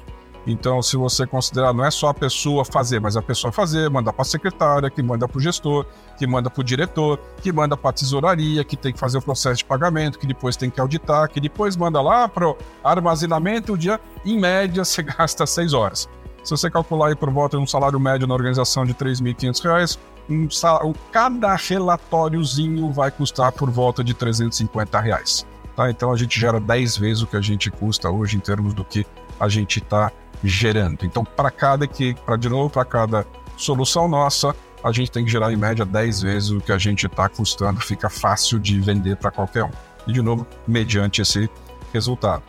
[0.47, 4.11] Então, se você considerar, não é só a pessoa fazer, mas a pessoa fazer, manda
[4.11, 5.85] para a secretária, que manda para o gestor,
[6.17, 9.21] que manda para o diretor, que manda para a tesouraria, que tem que fazer o
[9.21, 13.73] processo de pagamento, que depois tem que auditar, que depois manda lá para o armazenamento,
[13.73, 16.09] o dia, em média, você gasta seis horas.
[16.43, 19.99] Se você calcular aí por volta de um salário médio na organização de R$ 3.500,
[20.31, 20.47] um,
[20.87, 25.45] um, cada relatóriozinho vai custar por volta de 350 reais.
[25.75, 25.89] Tá?
[25.89, 28.83] Então a gente gera 10 vezes o que a gente custa hoje em termos do
[28.83, 29.05] que
[29.39, 30.11] a gente está
[30.43, 31.05] gerando.
[31.05, 33.25] Então, para cada que, para de novo, para cada
[33.57, 37.05] solução nossa, a gente tem que gerar em média 10 vezes o que a gente
[37.05, 39.71] está custando, fica fácil de vender para qualquer um.
[40.07, 41.49] E de novo, mediante esse
[41.93, 42.43] resultado.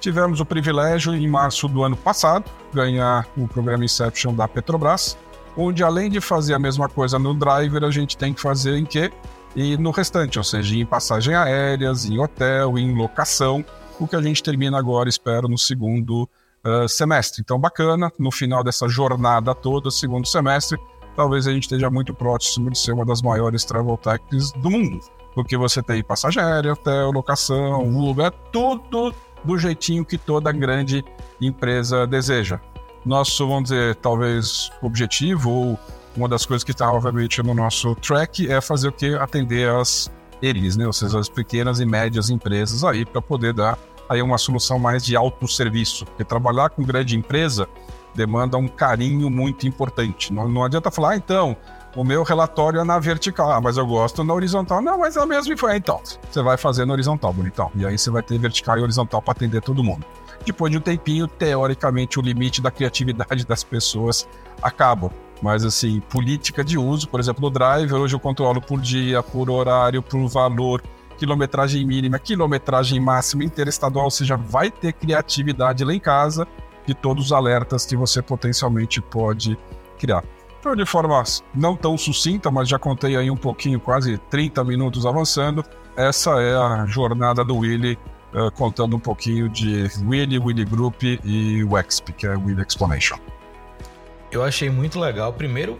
[0.00, 5.16] Tivemos o privilégio, em março do ano passado, ganhar o programa Inception da Petrobras,
[5.56, 8.84] onde além de fazer a mesma coisa no driver, a gente tem que fazer em
[8.84, 9.10] quê?
[9.54, 13.64] E no restante, ou seja, em passagem aéreas, em hotel, em locação,
[13.98, 16.28] o que a gente termina agora, espero, no segundo
[16.64, 17.42] uh, semestre.
[17.42, 20.78] Então, bacana, no final dessa jornada toda, segundo semestre,
[21.16, 25.00] talvez a gente esteja muito próximo de ser uma das maiores travel techs do mundo.
[25.34, 31.04] Porque você tem passagem aérea, hotel, locação, Uber, tudo do jeitinho que toda grande
[31.40, 32.60] empresa deseja.
[33.04, 35.78] Nosso, vamos dizer, talvez objetivo ou
[36.16, 39.14] uma das coisas que está, obviamente, no nosso track é fazer o que?
[39.14, 40.10] Atender as
[40.42, 40.86] eles, né?
[40.86, 45.04] Ou seja, as pequenas e médias empresas aí para poder dar aí uma solução mais
[45.04, 46.04] de autosserviço.
[46.04, 47.68] Porque trabalhar com grande empresa
[48.14, 50.32] demanda um carinho muito importante.
[50.32, 51.56] Não, não adianta falar, ah, então,
[51.94, 54.82] o meu relatório é na vertical, ah, mas eu gosto na horizontal.
[54.82, 56.00] Não, mas é a mesma foi então.
[56.30, 57.70] Você vai fazer na horizontal, bonitão.
[57.74, 60.04] E aí você vai ter vertical e horizontal para atender todo mundo.
[60.44, 64.28] Depois de um tempinho, teoricamente, o limite da criatividade das pessoas
[64.62, 65.10] acaba.
[65.42, 69.48] Mas, assim, política de uso, por exemplo, no Drive, hoje eu controlo por dia, por
[69.50, 70.82] horário, por valor,
[71.16, 76.46] quilometragem mínima, quilometragem máxima interestadual, você já vai ter criatividade lá em casa
[76.86, 79.58] de todos os alertas que você potencialmente pode
[79.98, 80.24] criar.
[80.58, 81.22] Então, de forma
[81.54, 85.64] não tão sucinta, mas já contei aí um pouquinho, quase 30 minutos avançando,
[85.96, 87.98] essa é a jornada do Willy,
[88.34, 93.18] uh, contando um pouquinho de Willy, Willy Group e o Exp, que é Willy Explanation.
[94.30, 95.32] Eu achei muito legal.
[95.32, 95.78] Primeiro,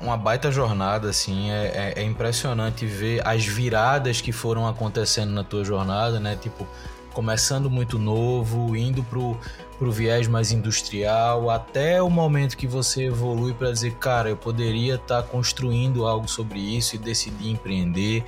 [0.00, 1.50] uma baita jornada, assim.
[1.50, 6.36] É, é, é, impressionante ver as viradas que foram acontecendo na tua jornada, né?
[6.36, 6.66] Tipo,
[7.12, 9.38] começando muito novo, indo pro,
[9.78, 14.96] pro viés mais industrial, até o momento que você evolui para dizer, cara, eu poderia
[14.96, 18.22] estar tá construindo algo sobre isso e decidir empreender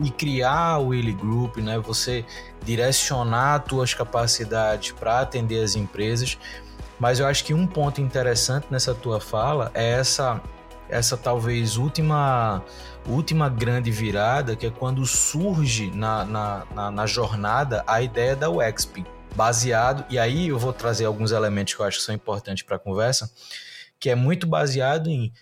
[0.00, 1.78] e criar o Willy Group, né?
[1.78, 2.24] Você
[2.64, 6.38] direcionar suas capacidades para atender as empresas.
[6.98, 10.40] Mas eu acho que um ponto interessante nessa tua fala é essa
[10.88, 12.62] essa talvez última
[13.06, 18.48] última grande virada, que é quando surge na, na, na, na jornada a ideia da
[18.48, 22.62] UEXP, baseado, e aí eu vou trazer alguns elementos que eu acho que são importantes
[22.62, 23.32] para a conversa,
[23.98, 25.32] que é muito baseado em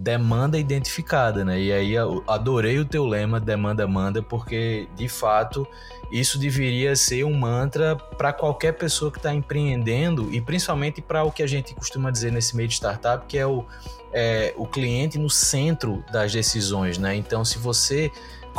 [0.00, 1.60] demanda identificada, né?
[1.60, 1.94] E aí
[2.28, 5.66] adorei o teu lema demanda manda porque de fato
[6.12, 11.32] isso deveria ser um mantra para qualquer pessoa que está empreendendo e principalmente para o
[11.32, 13.66] que a gente costuma dizer nesse meio de startup, que é o,
[14.12, 17.16] é, o cliente no centro das decisões, né?
[17.16, 18.08] Então, se você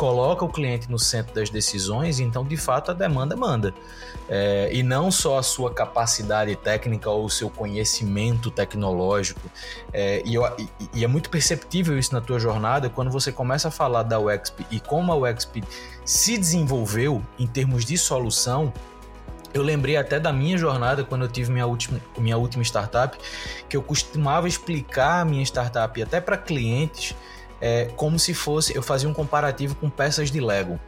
[0.00, 3.74] coloca o cliente no centro das decisões, então de fato a demanda manda.
[4.30, 9.42] É, e não só a sua capacidade técnica ou o seu conhecimento tecnológico.
[9.92, 13.70] É, e, e, e, é muito perceptível isso na tua jornada quando você começa a
[13.70, 15.62] falar da UXP e como a UXP
[16.02, 18.72] se desenvolveu em termos de solução.
[19.52, 23.18] Eu lembrei até da minha jornada quando eu tive minha última, minha última startup,
[23.68, 27.14] que eu costumava explicar a minha startup até para clientes
[27.60, 28.74] é, como se fosse.
[28.74, 30.78] Eu fazia um comparativo com peças de Lego.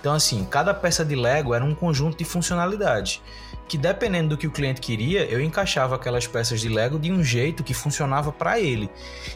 [0.00, 3.20] Então, assim, cada peça de Lego era um conjunto de funcionalidades.
[3.68, 7.22] Que dependendo do que o cliente queria, eu encaixava aquelas peças de Lego de um
[7.22, 8.90] jeito que funcionava para ele.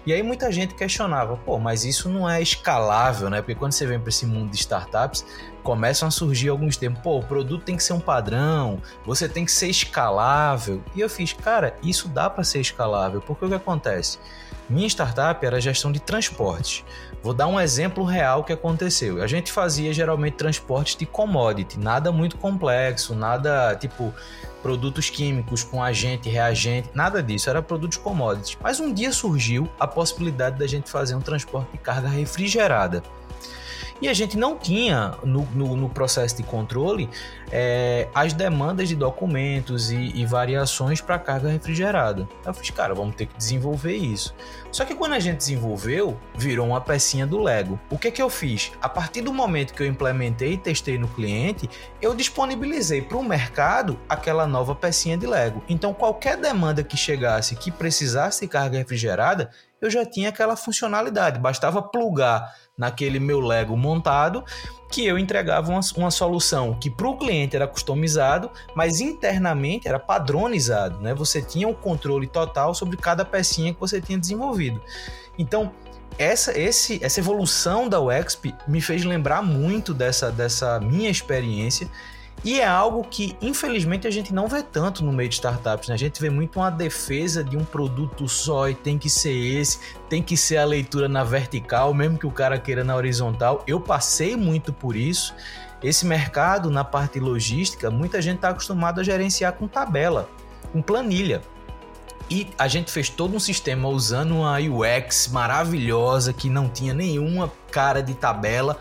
[0.04, 3.40] E aí muita gente questionava, pô, mas isso não é escalável, né?
[3.40, 5.24] Porque quando você vem para esse mundo de startups,
[5.62, 9.44] começam a surgir alguns termos, pô, o produto tem que ser um padrão, você tem
[9.44, 10.82] que ser escalável.
[10.96, 14.18] E eu fiz, cara, isso dá para ser escalável, porque o que acontece?
[14.68, 16.84] Minha startup era gestão de transportes.
[17.22, 19.22] Vou dar um exemplo real que aconteceu.
[19.22, 24.12] A gente fazia geralmente transportes de commodity, nada muito complexo, nada tipo
[24.62, 28.56] produtos químicos com agente, reagente, nada disso, era produtos commodities.
[28.62, 33.02] Mas um dia surgiu a possibilidade da gente fazer um transporte de carga refrigerada.
[34.00, 37.08] E a gente não tinha no, no, no processo de controle
[37.50, 42.28] é, as demandas de documentos e, e variações para carga refrigerada.
[42.44, 44.34] Eu fiz, cara, vamos ter que desenvolver isso.
[44.72, 47.78] Só que quando a gente desenvolveu, virou uma pecinha do Lego.
[47.88, 48.72] O que, que eu fiz?
[48.82, 51.70] A partir do momento que eu implementei e testei no cliente,
[52.02, 55.62] eu disponibilizei para o mercado aquela nova pecinha de Lego.
[55.68, 59.50] Então, qualquer demanda que chegasse que precisasse de carga refrigerada,
[59.84, 61.38] eu já tinha aquela funcionalidade.
[61.38, 64.44] Bastava plugar naquele meu Lego montado,
[64.90, 69.98] que eu entregava uma, uma solução que para o cliente era customizado, mas internamente era
[69.98, 71.14] padronizado, né?
[71.14, 74.80] Você tinha o um controle total sobre cada pecinha que você tinha desenvolvido.
[75.38, 75.72] Então,
[76.18, 81.88] essa, esse, essa evolução da UEXP me fez lembrar muito dessa, dessa minha experiência
[82.42, 85.88] e é algo que, infelizmente, a gente não vê tanto no meio de startups.
[85.88, 85.94] Né?
[85.94, 89.78] A gente vê muito uma defesa de um produto só e tem que ser esse,
[90.08, 93.62] tem que ser a leitura na vertical, mesmo que o cara queira na horizontal.
[93.66, 95.34] Eu passei muito por isso.
[95.82, 100.28] Esse mercado, na parte logística, muita gente está acostumado a gerenciar com tabela,
[100.72, 101.42] com planilha.
[102.30, 107.52] E a gente fez todo um sistema usando uma UX maravilhosa que não tinha nenhuma
[107.70, 108.78] cara de tabela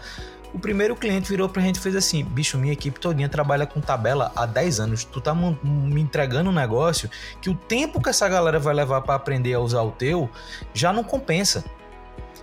[0.54, 3.82] o primeiro cliente virou pra gente e fez assim: bicho, minha equipe todinha trabalha com
[3.82, 5.04] tabela há 10 anos.
[5.04, 7.10] Tu tá me entregando um negócio
[7.42, 10.30] que o tempo que essa galera vai levar para aprender a usar o teu
[10.74, 11.64] já não compensa.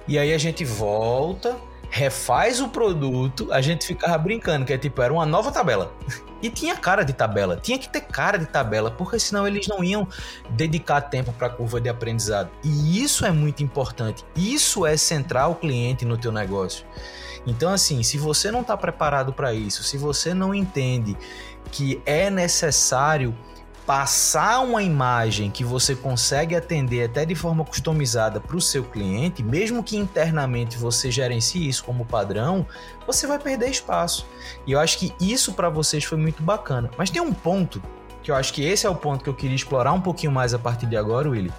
[0.08, 1.56] E aí a gente volta,
[1.88, 5.92] refaz o produto, a gente ficava brincando, que é tipo, era uma nova tabela.
[6.42, 9.84] E tinha cara de tabela, tinha que ter cara de tabela, porque senão eles não
[9.84, 10.08] iam
[10.48, 12.48] dedicar tempo para a curva de aprendizado.
[12.64, 14.24] E isso é muito importante.
[14.34, 16.86] Isso é centrar o cliente no teu negócio.
[17.46, 21.16] Então assim, se você não está preparado para isso, se você não entende
[21.70, 23.36] que é necessário
[23.90, 29.42] passar uma imagem que você consegue atender até de forma customizada para o seu cliente,
[29.42, 32.64] mesmo que internamente você gerencie isso como padrão,
[33.04, 34.28] você vai perder espaço.
[34.64, 36.88] E eu acho que isso para vocês foi muito bacana.
[36.96, 37.82] Mas tem um ponto
[38.22, 40.54] que eu acho que esse é o ponto que eu queria explorar um pouquinho mais
[40.54, 41.52] a partir de agora, Willy,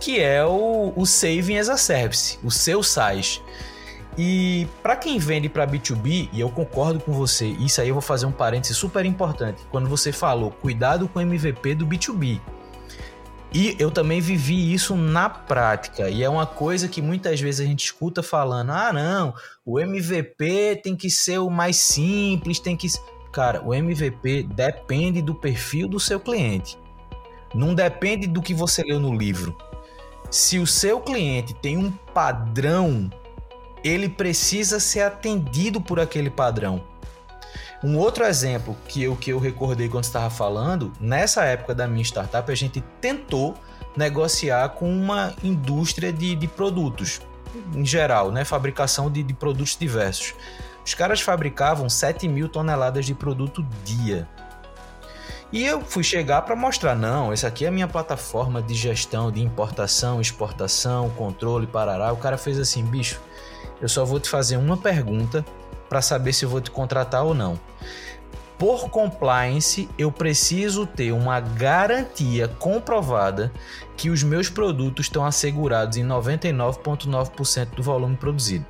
[0.00, 3.42] que é o, o Saving as a Service, o seu SaaS.
[4.16, 8.02] E para quem vende para B2B, e eu concordo com você, isso aí eu vou
[8.02, 9.62] fazer um parêntese super importante.
[9.70, 12.40] Quando você falou cuidado com o MVP do B2B.
[13.52, 17.68] E eu também vivi isso na prática, e é uma coisa que muitas vezes a
[17.68, 19.34] gente escuta falando: ah, não,
[19.64, 22.88] o MVP tem que ser o mais simples, tem que.
[23.32, 26.76] Cara, o MVP depende do perfil do seu cliente.
[27.54, 29.56] Não depende do que você leu no livro.
[30.30, 33.08] Se o seu cliente tem um padrão
[33.84, 36.82] ele precisa ser atendido por aquele padrão.
[37.82, 42.02] Um outro exemplo que eu, que eu recordei quando estava falando, nessa época da minha
[42.02, 43.54] startup, a gente tentou
[43.94, 47.20] negociar com uma indústria de, de produtos,
[47.74, 48.42] em geral, né?
[48.42, 50.34] fabricação de, de produtos diversos.
[50.84, 54.26] Os caras fabricavam 7 mil toneladas de produto dia.
[55.52, 59.30] E eu fui chegar para mostrar, não, essa aqui é a minha plataforma de gestão
[59.30, 62.12] de importação, exportação, controle, parará.
[62.12, 63.20] O cara fez assim, bicho,
[63.84, 65.44] eu só vou te fazer uma pergunta
[65.90, 67.60] para saber se eu vou te contratar ou não.
[68.58, 73.52] Por compliance, eu preciso ter uma garantia comprovada
[73.94, 78.64] que os meus produtos estão assegurados em 99,9% do volume produzido.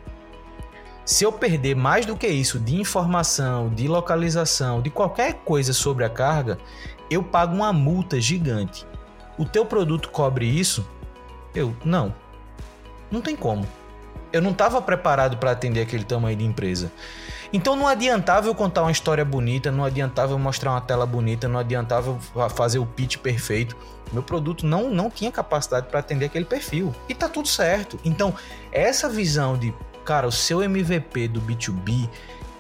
[1.04, 6.04] Se eu perder mais do que isso de informação, de localização, de qualquer coisa sobre
[6.04, 6.58] a carga,
[7.08, 8.84] eu pago uma multa gigante.
[9.38, 10.84] O teu produto cobre isso?
[11.54, 12.12] Eu, não.
[13.12, 13.64] Não tem como
[14.34, 16.90] eu não estava preparado para atender aquele tamanho de empresa.
[17.52, 21.46] Então não adiantava eu contar uma história bonita, não adiantava eu mostrar uma tela bonita,
[21.46, 23.76] não adiantava eu fazer o pitch perfeito.
[24.12, 26.92] Meu produto não, não tinha capacidade para atender aquele perfil.
[27.08, 27.96] E tá tudo certo.
[28.04, 28.34] Então,
[28.72, 29.72] essa visão de,
[30.04, 32.08] cara, o seu MVP do B2B,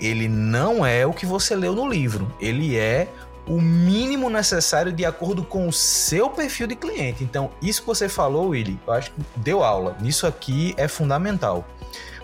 [0.00, 2.32] ele não é o que você leu no livro.
[2.40, 3.08] Ele é
[3.46, 7.22] o mínimo necessário de acordo com o seu perfil de cliente.
[7.22, 9.96] Então, isso que você falou, Willy, eu acho que deu aula.
[10.02, 11.66] Isso aqui é fundamental.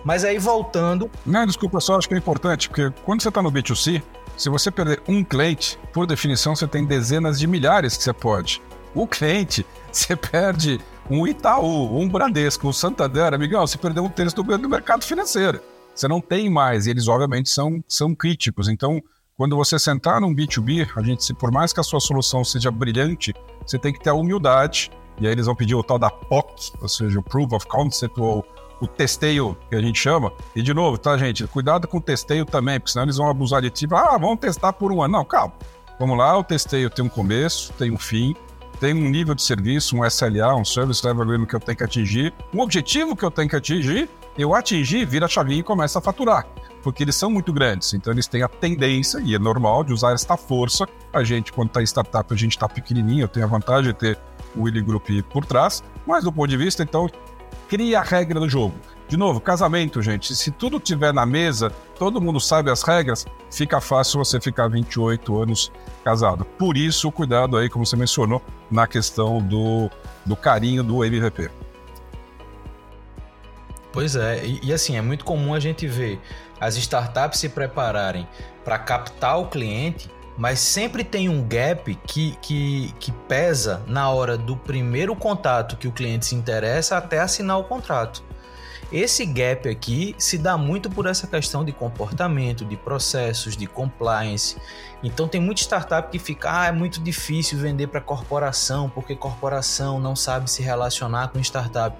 [0.04, 1.10] Mas aí voltando.
[1.26, 4.02] Não, desculpa, só acho que é importante, porque quando você está no B2C,
[4.36, 8.62] se você perder um cliente, por definição você tem dezenas de milhares que você pode.
[8.94, 14.36] O cliente, você perde um Itaú, um Bradesco, um Santander, amigão, você perdeu um terço
[14.36, 15.60] do, do mercado financeiro.
[15.94, 18.68] Você não tem mais, e eles obviamente são, são críticos.
[18.68, 19.02] Então,
[19.41, 22.70] quando você sentar num B2B, a gente, se por mais que a sua solução seja
[22.70, 23.34] brilhante,
[23.64, 26.72] você tem que ter a humildade, e aí eles vão pedir o tal da POC,
[26.78, 28.45] ou seja, o Proof of Concept, ou
[28.82, 30.30] o testeio que a gente chama.
[30.55, 31.47] E de novo, tá, gente?
[31.47, 33.88] Cuidado com o testeio também, porque senão eles vão abusar de ti.
[33.91, 35.16] Ah, vamos testar por um ano.
[35.16, 35.55] Não, calma.
[35.99, 38.36] Vamos lá, o testeio tem um começo, tem um fim,
[38.78, 41.84] tem um nível de serviço, um SLA, um Service Level Agreement que eu tenho que
[41.84, 45.99] atingir, um objetivo que eu tenho que atingir, eu atingir, vira a chavinha e começa
[45.99, 46.47] a faturar
[46.83, 47.95] porque eles são muito grandes.
[47.95, 50.89] Então eles têm a tendência, e é normal, de usar esta força.
[51.12, 54.18] A gente, quando está em startup, a gente está pequenininho, tenho a vantagem de ter
[54.55, 57.09] o Willy Group por trás, mas do ponto de vista, então,
[57.68, 58.74] cria a regra do jogo.
[59.09, 60.35] De novo, casamento, gente.
[60.37, 65.43] Se tudo tiver na mesa, todo mundo sabe as regras, fica fácil você ficar 28
[65.43, 65.72] anos
[66.05, 66.45] casado.
[66.45, 69.91] Por isso, cuidado aí, como você mencionou, na questão do,
[70.24, 71.51] do carinho do MVP.
[73.93, 76.20] Pois é, e, e, assim, é muito comum a gente ver
[76.61, 78.28] as startups se prepararem
[78.64, 84.36] para captar o cliente, mas sempre tem um gap que, que, que pesa na hora
[84.36, 88.22] do primeiro contato que o cliente se interessa até assinar o contrato.
[88.92, 94.56] Esse gap aqui se dá muito por essa questão de comportamento, de processos, de compliance.
[95.00, 100.00] Então tem muita startup que fica, ah, é muito difícil vender para corporação, porque corporação
[100.00, 101.96] não sabe se relacionar com startup.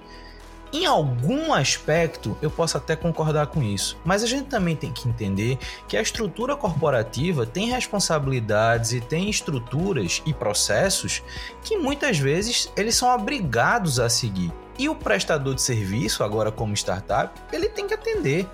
[0.73, 5.09] Em algum aspecto, eu posso até concordar com isso, mas a gente também tem que
[5.09, 11.21] entender que a estrutura corporativa tem responsabilidades e tem estruturas e processos
[11.61, 14.51] que muitas vezes eles são obrigados a seguir.
[14.79, 18.47] E o prestador de serviço, agora como startup, ele tem que atender.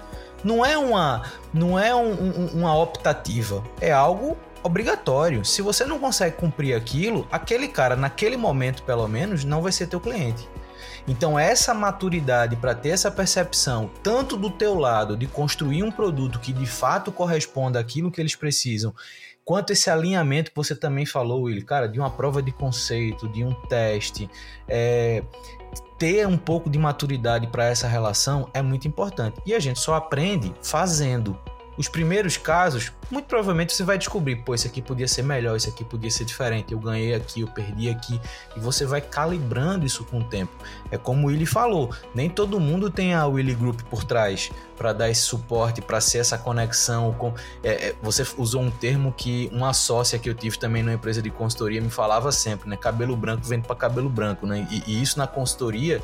[0.43, 1.21] Não é uma,
[1.53, 5.45] não é um, um, uma optativa, é algo obrigatório.
[5.45, 9.85] Se você não consegue cumprir aquilo, aquele cara, naquele momento pelo menos, não vai ser
[9.85, 10.49] teu cliente.
[11.07, 16.39] Então essa maturidade para ter essa percepção, tanto do teu lado de construir um produto
[16.39, 18.93] que de fato corresponda àquilo que eles precisam,
[19.45, 23.45] quanto esse alinhamento que você também falou, Will, cara, de uma prova de conceito, de
[23.45, 24.29] um teste,
[24.67, 25.23] é,
[25.97, 29.39] ter um pouco de maturidade para essa relação é muito importante.
[29.45, 31.39] E a gente só aprende fazendo.
[31.77, 35.69] Os primeiros casos, muito provavelmente você vai descobrir, pô, isso aqui podia ser melhor, isso
[35.69, 38.19] aqui podia ser diferente, eu ganhei aqui, eu perdi aqui,
[38.55, 40.51] e você vai calibrando isso com o tempo.
[40.89, 44.93] É como o Willy falou, nem todo mundo tem a Willy Group por trás para
[44.93, 47.13] dar esse suporte, para ser essa conexão.
[47.13, 50.93] Com, é, é, você usou um termo que uma sócia que eu tive também numa
[50.93, 52.77] empresa de consultoria me falava sempre, né?
[52.77, 54.67] Cabelo branco vem para cabelo branco, né?
[54.69, 56.01] E, e, isso na consultoria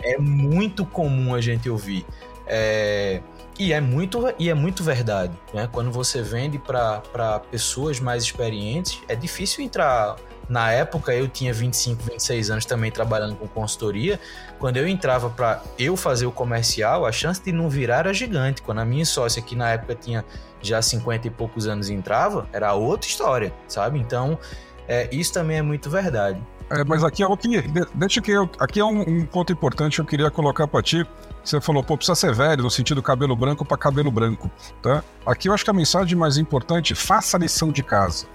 [0.00, 2.04] é muito comum a gente ouvir.
[2.46, 3.20] É,
[3.58, 5.32] e é muito, e é muito verdade.
[5.52, 5.68] Né?
[5.70, 10.16] Quando você vende para pessoas mais experientes, é difícil entrar.
[10.48, 14.20] Na época, eu tinha 25, 26 anos também trabalhando com consultoria.
[14.58, 18.62] Quando eu entrava para eu fazer o comercial, a chance de não virar era gigante.
[18.62, 20.24] Quando a minha sócia, que na época tinha
[20.62, 23.98] já 50 e poucos anos, entrava, era outra história, sabe?
[23.98, 24.38] Então,
[24.86, 26.40] é, isso também é muito verdade.
[26.70, 27.62] É, mas aqui é que.
[27.94, 31.06] Deixa que eu, aqui é um, um ponto importante que eu queria colocar para ti.
[31.46, 34.50] Você falou, pô, precisa ser velho, no sentido cabelo branco para cabelo branco,
[34.82, 35.04] tá?
[35.24, 38.26] Aqui eu acho que a mensagem mais importante, faça a lição de casa.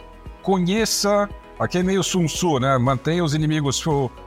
[0.42, 2.78] Conheça, aqui é meio Sun Tzu, né?
[2.78, 3.84] Mantenha os inimigos,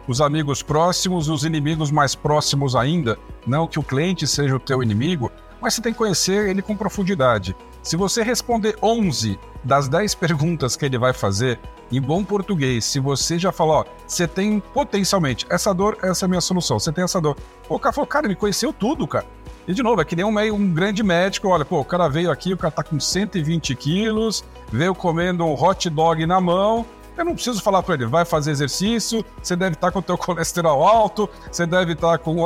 [0.07, 3.18] os amigos próximos, os inimigos mais próximos ainda.
[3.47, 5.32] Não que o cliente seja o teu inimigo,
[5.62, 7.57] mas você tem que conhecer ele com profundidade.
[7.82, 11.59] Se você responder 11 das 10 perguntas que ele vai fazer
[11.91, 16.27] em bom português, se você já falou, ó, você tem potencialmente essa dor, essa é
[16.27, 17.37] a minha solução, você tem essa dor.
[17.69, 19.27] O cara falou, cara, ele conheceu tudo, cara.
[19.67, 22.31] E de novo, é que nem um, um grande médico, olha, pô, o cara veio
[22.31, 26.85] aqui, o cara tá com 120 quilos, veio comendo um hot dog na mão,
[27.17, 30.03] eu não preciso falar para ele, vai fazer exercício, você deve estar tá com o
[30.03, 32.37] teu colesterol alto, você deve estar tá com,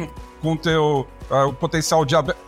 [0.40, 2.40] com o teu uh, potencial diabetes.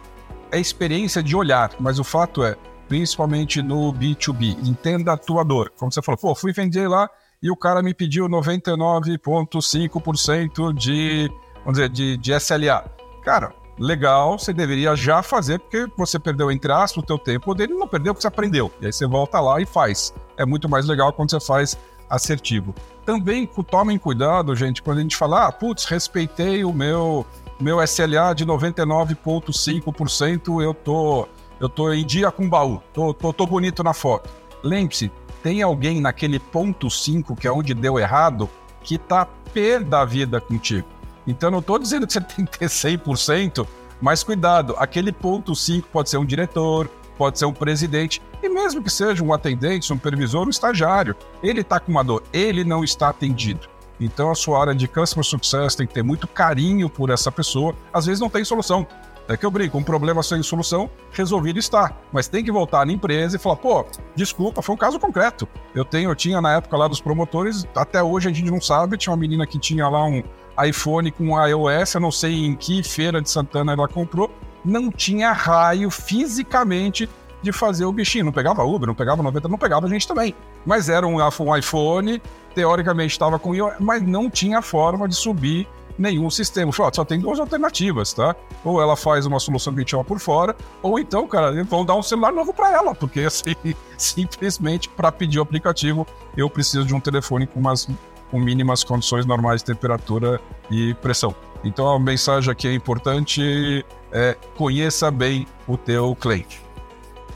[0.53, 2.57] É experiência de olhar, mas o fato é,
[2.91, 4.69] principalmente no B2B.
[4.69, 5.73] Entenda a tua dor.
[5.79, 7.09] Como você falou, pô, fui vender lá
[7.41, 11.31] e o cara me pediu 99,5% de,
[11.61, 12.85] vamos dizer, de, de SLA.
[13.23, 17.75] Cara, legal, você deveria já fazer, porque você perdeu, entre aspas, o teu tempo, dele
[17.75, 18.73] não perdeu porque você aprendeu.
[18.81, 20.13] E aí você volta lá e faz.
[20.37, 21.79] É muito mais legal quando você faz
[22.09, 22.75] assertivo.
[23.07, 27.25] Também tomem cuidado, gente, quando a gente fala, ah, putz, respeitei o meu,
[27.61, 31.29] meu SLA de 99,5%, eu tô
[31.61, 34.31] eu tô em dia com o baú, tô, tô, tô bonito na foto.
[34.63, 38.49] Lembre-se, tem alguém naquele ponto 5, que é onde deu errado,
[38.83, 40.89] que tá pé da vida contigo.
[41.27, 43.67] Então não tô dizendo que você tem que ter 100%,
[44.01, 48.83] mas cuidado, aquele ponto 5 pode ser um diretor, pode ser um presidente, e mesmo
[48.83, 52.83] que seja um atendente, um supervisor, um estagiário, ele está com uma dor, ele não
[52.83, 53.69] está atendido.
[54.01, 57.75] Então a sua área de customer success tem que ter muito carinho por essa pessoa.
[57.93, 58.87] Às vezes não tem solução.
[59.31, 61.93] É que eu brinco, um problema sem solução, resolvido está.
[62.13, 65.47] Mas tem que voltar na empresa e falar, pô, desculpa, foi um caso concreto.
[65.73, 68.97] Eu tenho, eu tinha na época lá dos promotores, até hoje a gente não sabe,
[68.97, 70.21] tinha uma menina que tinha lá um
[70.67, 75.31] iPhone com iOS, eu não sei em que feira de Santana ela comprou, não tinha
[75.31, 77.09] raio fisicamente
[77.41, 78.25] de fazer o bichinho.
[78.25, 80.35] Não pegava Uber, não pegava 90, não pegava a gente também.
[80.67, 81.19] Mas era um,
[81.57, 82.21] iPhone,
[82.53, 85.69] teoricamente estava com iOS, mas não tinha forma de subir
[86.01, 86.73] nenhum sistema.
[86.73, 88.35] Falei, só tem duas alternativas, tá?
[88.65, 91.85] Ou ela faz uma solução que a gente chama por fora, ou então, cara, vão
[91.85, 93.55] dar um celular novo para ela, porque assim,
[93.99, 97.87] simplesmente para pedir o aplicativo, eu preciso de um telefone com umas
[98.31, 100.41] com mínimas condições normais de temperatura
[100.71, 101.35] e pressão.
[101.65, 106.63] Então a mensagem aqui é importante, é conheça bem o teu cliente.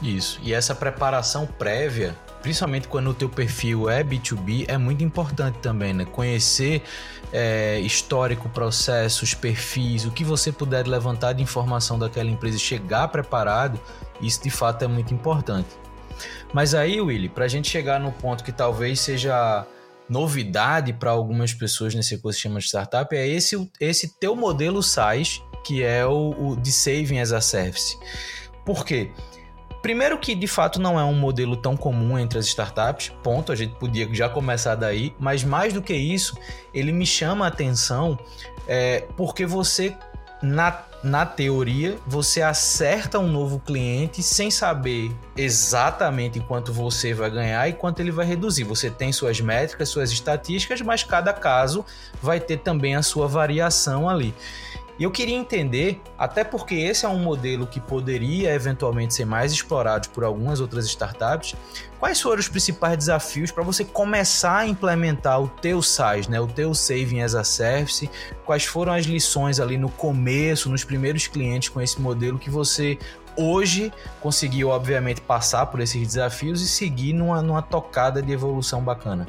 [0.01, 0.39] Isso.
[0.41, 5.95] E essa preparação prévia principalmente quando o teu perfil é B2B, é muito importante também,
[5.95, 6.05] né?
[6.05, 6.83] Conhecer
[7.37, 13.09] é, histórico, processos, perfis, o que você puder levantar de informação daquela empresa e chegar
[13.09, 13.81] preparado,
[14.21, 15.69] isso de fato é muito importante.
[16.53, 19.67] Mas aí, Willy, para a gente chegar no ponto que talvez seja
[20.09, 25.83] novidade para algumas pessoas nesse ecossistema de startup, é esse, esse teu modelo SaaS, que
[25.83, 27.99] é o, o de Saving as a Service.
[28.65, 29.11] Por quê?
[29.85, 33.55] Primeiro que de fato não é um modelo tão comum entre as startups, ponto, a
[33.55, 36.39] gente podia já começar daí, mas mais do que isso,
[36.73, 38.19] ele me chama a atenção
[38.67, 39.95] é, porque você,
[40.43, 47.69] na, na teoria, você acerta um novo cliente sem saber exatamente quanto você vai ganhar
[47.69, 48.65] e quanto ele vai reduzir.
[48.65, 51.85] Você tem suas métricas, suas estatísticas, mas cada caso
[52.23, 54.35] vai ter também a sua variação ali.
[54.99, 59.53] E eu queria entender, até porque esse é um modelo que poderia eventualmente ser mais
[59.53, 61.57] explorado por algumas outras startups,
[61.99, 66.47] quais foram os principais desafios para você começar a implementar o teu SaaS, né, o
[66.47, 68.09] teu Saving as a Service?
[68.45, 72.97] Quais foram as lições ali no começo, nos primeiros clientes com esse modelo que você
[73.37, 79.27] hoje conseguiu, obviamente, passar por esses desafios e seguir numa, numa tocada de evolução bacana?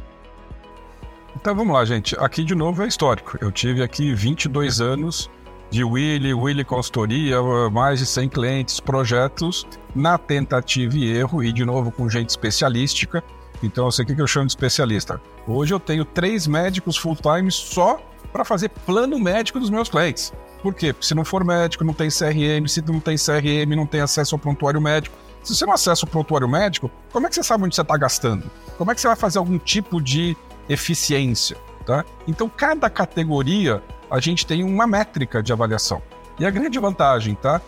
[1.35, 2.15] Então vamos lá, gente.
[2.19, 3.37] Aqui de novo é histórico.
[3.41, 5.29] Eu tive aqui 22 anos
[5.69, 7.37] de Willy, Willy Consultoria,
[7.71, 13.23] mais de 100 clientes, projetos na tentativa e erro e de novo com gente especialística.
[13.63, 15.19] Então sei o que eu chamo de especialista.
[15.47, 17.99] Hoje eu tenho três médicos full-time só
[18.31, 20.33] para fazer plano médico dos meus clientes.
[20.61, 20.91] Por quê?
[20.91, 24.35] Porque se não for médico, não tem CRM, se não tem CRM, não tem acesso
[24.35, 25.15] ao prontuário médico.
[25.43, 27.95] Se você não acessa o prontuário médico, como é que você sabe onde você está
[27.95, 28.49] gastando?
[28.77, 30.35] Como é que você vai fazer algum tipo de
[30.67, 31.55] eficiência?
[31.85, 32.03] Tá?
[32.27, 36.01] Então, cada categoria a gente tem uma métrica de avaliação.
[36.39, 37.61] E a grande vantagem, tá?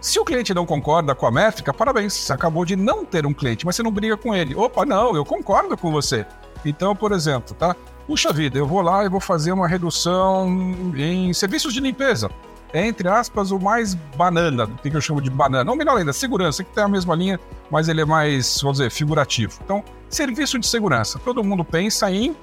[0.00, 3.34] Se o cliente não concorda com a métrica, parabéns, você acabou de não ter um
[3.34, 4.54] cliente, mas você não briga com ele.
[4.54, 6.24] Opa, não, eu concordo com você.
[6.64, 7.74] Então, por exemplo, tá?
[8.06, 10.48] Puxa vida, eu vou lá e vou fazer uma redução
[10.96, 12.30] em serviços de limpeza.
[12.72, 15.68] É, entre aspas, o mais banana, o que eu chamo de banana.
[15.70, 18.90] Ou melhor ainda, segurança, que tem a mesma linha, mas ele é mais, vamos dizer,
[18.90, 19.58] figurativo.
[19.64, 21.18] Então, serviço de segurança.
[21.18, 22.36] Todo mundo pensa em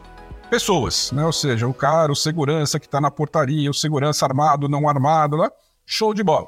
[0.54, 1.26] pessoas, né?
[1.26, 5.36] Ou seja, o cara, o segurança que está na portaria, o segurança armado, não armado,
[5.36, 5.50] né?
[5.84, 6.46] Show de bola.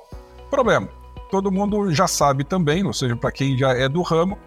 [0.47, 0.87] Problema.
[1.31, 4.37] Todo mundo já sabe também, ou seja, para quem já é do ramo,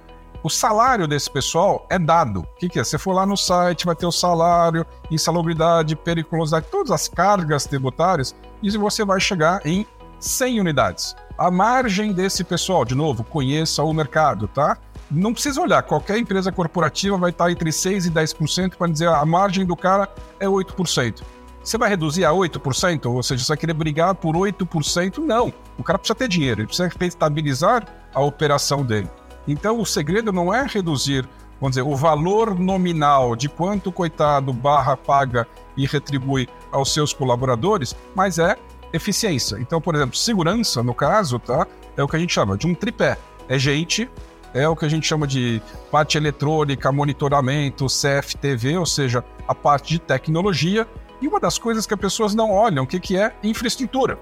[0.44, 2.42] o salário desse pessoal é dado.
[2.42, 2.84] O que, que, é?
[2.84, 8.36] Você for lá no site, vai ter o salário, insalubridade, periculosidade, todas as cargas tributárias,
[8.62, 9.84] e você vai chegar em
[10.20, 11.16] 100 unidades.
[11.36, 14.78] A margem desse pessoal, de novo, conheça o mercado, tá?
[15.10, 19.24] Não precisa olhar, qualquer empresa corporativa vai estar entre 6% e 10% para dizer a
[19.24, 21.22] margem do cara é 8%.
[21.62, 23.06] Você vai reduzir a 8%?
[23.06, 25.18] Ou seja, você vai querer brigar por 8%?
[25.18, 25.52] Não.
[25.78, 29.08] O cara precisa ter dinheiro, ele precisa estabilizar a operação dele.
[29.46, 31.26] Então, o segredo não é reduzir,
[31.60, 35.46] vamos dizer, o valor nominal de quanto o coitado barra paga
[35.76, 38.56] e retribui aos seus colaboradores, mas é
[38.92, 39.56] eficiência.
[39.58, 41.66] Então, por exemplo, segurança, no caso, tá?
[41.96, 43.16] É o que a gente chama de um tripé.
[43.48, 44.08] É gente,
[44.54, 49.94] é o que a gente chama de parte eletrônica, monitoramento, CFTV, ou seja, a parte
[49.94, 50.86] de tecnologia.
[51.20, 54.18] E uma das coisas que as pessoas não olham, o que, que é infraestrutura.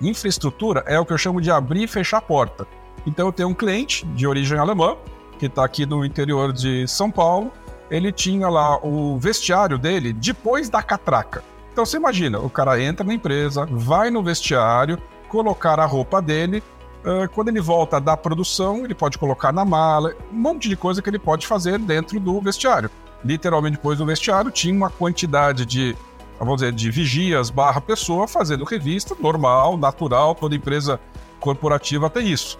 [0.00, 2.66] Infraestrutura é o que eu chamo de abrir e fechar a porta.
[3.06, 4.96] Então eu tenho um cliente de origem alemã,
[5.38, 7.52] que está aqui no interior de São Paulo.
[7.90, 11.44] Ele tinha lá o vestiário dele depois da catraca.
[11.72, 14.98] Então você imagina, o cara entra na empresa, vai no vestiário,
[15.28, 16.62] colocar a roupa dele.
[17.04, 21.02] Uh, quando ele volta da produção, ele pode colocar na mala, um monte de coisa
[21.02, 22.90] que ele pode fazer dentro do vestiário.
[23.24, 25.96] Literalmente, depois do vestiário, tinha uma quantidade de,
[26.38, 31.00] vamos dizer, de vigias barra pessoa fazendo revista, normal, natural, toda empresa
[31.40, 32.56] corporativa tem isso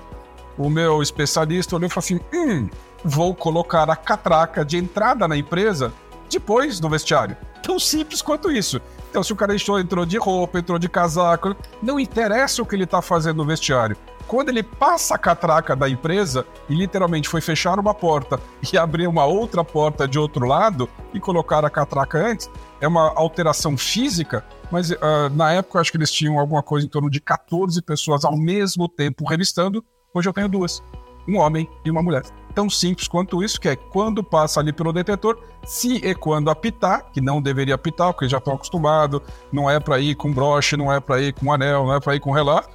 [0.56, 2.68] o meu especialista olhou e falou assim: hum,
[3.04, 5.92] vou colocar a catraca de entrada na empresa
[6.30, 7.36] depois do vestiário.
[7.62, 8.80] Tão simples quanto isso.
[9.10, 12.74] Então, se o cara entrou, entrou de roupa, entrou de casaco, não interessa o que
[12.74, 13.96] ele está fazendo no vestiário.
[14.26, 18.40] Quando ele passa a catraca da empresa e literalmente foi fechar uma porta
[18.72, 22.50] e abrir uma outra porta de outro lado e colocar a catraca antes,
[22.80, 24.96] é uma alteração física, mas uh,
[25.32, 28.36] na época eu acho que eles tinham alguma coisa em torno de 14 pessoas ao
[28.36, 30.82] mesmo tempo revistando Hoje eu tenho duas.
[31.26, 32.22] Um homem e uma mulher.
[32.54, 37.10] Tão simples quanto isso, que é quando passa ali pelo detetor, se e quando apitar,
[37.10, 40.92] que não deveria apitar, porque já estão acostumados, não é para ir com broche, não
[40.92, 42.68] é para ir com anel, não é para ir com relógio,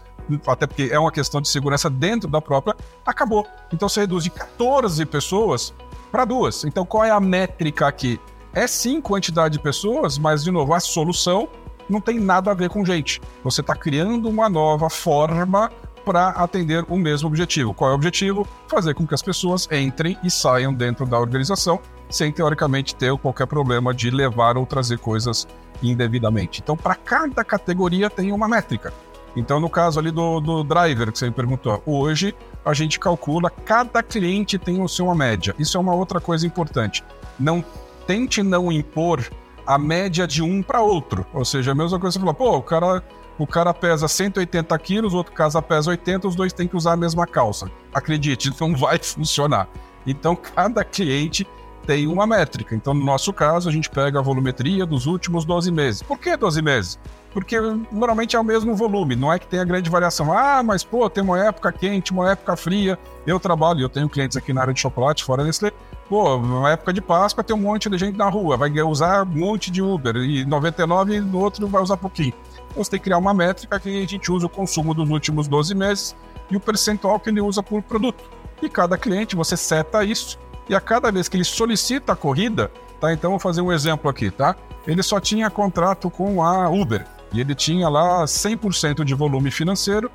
[0.46, 2.76] até porque é uma questão de segurança dentro da própria,
[3.06, 3.46] acabou.
[3.72, 5.74] Então você reduz de 14 pessoas
[6.12, 6.64] para duas.
[6.64, 8.20] Então qual é a métrica aqui?
[8.54, 11.48] É sim quantidade de pessoas, mas de novo, a solução
[11.90, 13.22] não tem nada a ver com gente.
[13.44, 15.72] Você está criando uma nova forma
[16.04, 17.74] para atender o mesmo objetivo.
[17.74, 18.48] Qual é o objetivo?
[18.68, 23.46] Fazer com que as pessoas entrem e saiam dentro da organização sem teoricamente ter qualquer
[23.46, 25.46] problema de levar ou trazer coisas
[25.84, 26.62] indevidamente.
[26.64, 28.94] Então, para cada categoria tem uma métrica.
[29.38, 32.34] Então, no caso ali do, do driver que você me perguntou, hoje
[32.66, 35.54] a gente calcula, cada cliente tem o seu média.
[35.60, 37.04] Isso é uma outra coisa importante.
[37.40, 37.64] Não
[38.08, 39.24] tente não impor
[39.64, 41.24] a média de um para outro.
[41.32, 43.04] Ou seja, a mesma coisa você falou, pô, o cara
[43.38, 46.94] o cara pesa 180 quilos, o outro casa pesa 80, os dois têm que usar
[46.94, 47.70] a mesma calça.
[47.94, 49.70] Acredite, não vai funcionar.
[50.08, 51.46] Então, cada cliente
[51.88, 52.76] tem uma métrica.
[52.76, 56.04] Então, no nosso caso, a gente pega a volumetria dos últimos 12 meses.
[56.04, 57.00] Por que 12 meses?
[57.34, 57.58] Porque
[57.92, 60.38] normalmente é o mesmo volume, não é que tenha grande variação.
[60.38, 63.00] Ah, mas pô, tem uma época quente, uma época fria.
[63.26, 65.72] Eu trabalho, eu tenho clientes aqui na área de chocolate, fora Nestlé,
[66.10, 69.40] Pô, na época de Páscoa tem um monte de gente na rua, vai usar um
[69.40, 72.34] monte de Uber e 99 no outro vai usar pouquinho.
[72.70, 75.50] Então você tem que criar uma métrica que a gente usa o consumo dos últimos
[75.50, 76.16] 12 meses
[76.50, 78.24] e o percentual que ele usa por produto.
[78.62, 82.72] E cada cliente você seta isso e a cada vez que ele solicita a corrida,
[83.00, 83.14] tá?
[83.14, 84.56] Então vou fazer um exemplo aqui, tá?
[84.86, 90.10] Ele só tinha contrato com a Uber e ele tinha lá 100% de volume financeiro.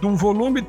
[0.00, 0.66] Do volume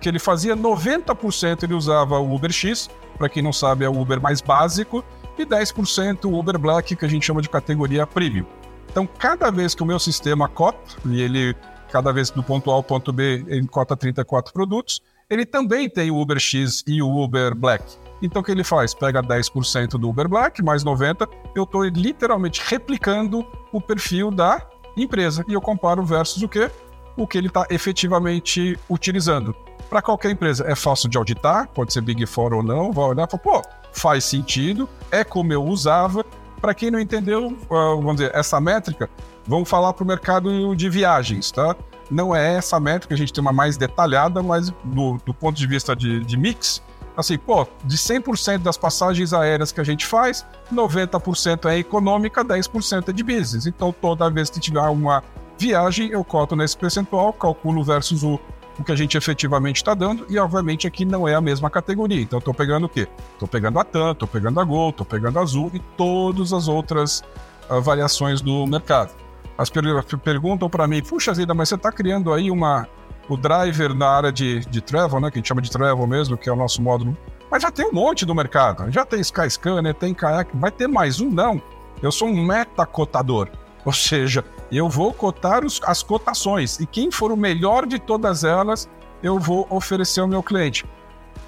[0.00, 3.98] que ele fazia, 90% ele usava o Uber X, para quem não sabe é o
[3.98, 5.04] Uber mais básico,
[5.38, 8.44] e 10% o Uber Black, que a gente chama de categoria Premium.
[8.90, 11.54] Então, cada vez que o meu sistema cota, e ele,
[11.90, 15.00] cada vez do ponto A ao ponto B, ele cota 34 produtos,
[15.30, 17.84] ele também tem o Uber X e o Uber Black.
[18.20, 18.94] Então, o que ele faz?
[18.94, 24.66] Pega 10% do Uber Black, mais 90%, eu estou literalmente replicando o perfil da
[24.96, 25.44] empresa.
[25.48, 26.70] E eu comparo versus o quê?
[27.16, 29.54] O que ele está efetivamente utilizando.
[29.88, 33.26] Para qualquer empresa é fácil de auditar, pode ser Big Four ou não, vai olhar
[33.26, 33.62] e falar, pô,
[33.92, 36.24] faz sentido, é como eu usava.
[36.60, 39.08] Para quem não entendeu, ah, vamos dizer, essa métrica,
[39.46, 41.74] vamos falar para o mercado de viagens, tá?
[42.10, 45.66] Não é essa métrica, a gente tem uma mais detalhada, mas do, do ponto de
[45.66, 46.82] vista de, de mix,
[47.18, 53.08] assim, pô, de 100% das passagens aéreas que a gente faz, 90% é econômica, 10%
[53.08, 53.66] é de business.
[53.66, 55.24] Então, toda vez que tiver uma
[55.58, 58.38] viagem, eu coto nesse percentual, calculo versus o,
[58.78, 62.22] o que a gente efetivamente está dando, e obviamente aqui não é a mesma categoria.
[62.22, 63.08] Então, estou pegando o quê?
[63.32, 66.68] Estou pegando a TAM, estou pegando a Gol, estou pegando a Azul e todas as
[66.68, 67.24] outras
[67.68, 69.12] uh, variações do mercado.
[69.58, 69.82] As per
[70.22, 72.86] perguntam para mim, puxa vida, mas você está criando aí uma,
[73.28, 76.36] o driver na área de, de travel, né, que a gente chama de travel mesmo,
[76.36, 77.16] que é o nosso módulo.
[77.50, 78.90] Mas já tem um monte no mercado.
[78.90, 81.30] Já tem Skyscanner, tem Kayak, vai ter mais um?
[81.30, 81.60] Não.
[82.02, 83.48] Eu sou um metacotador.
[83.84, 88.44] Ou seja, eu vou cotar os, as cotações e quem for o melhor de todas
[88.44, 88.88] elas,
[89.22, 90.84] eu vou oferecer ao meu cliente.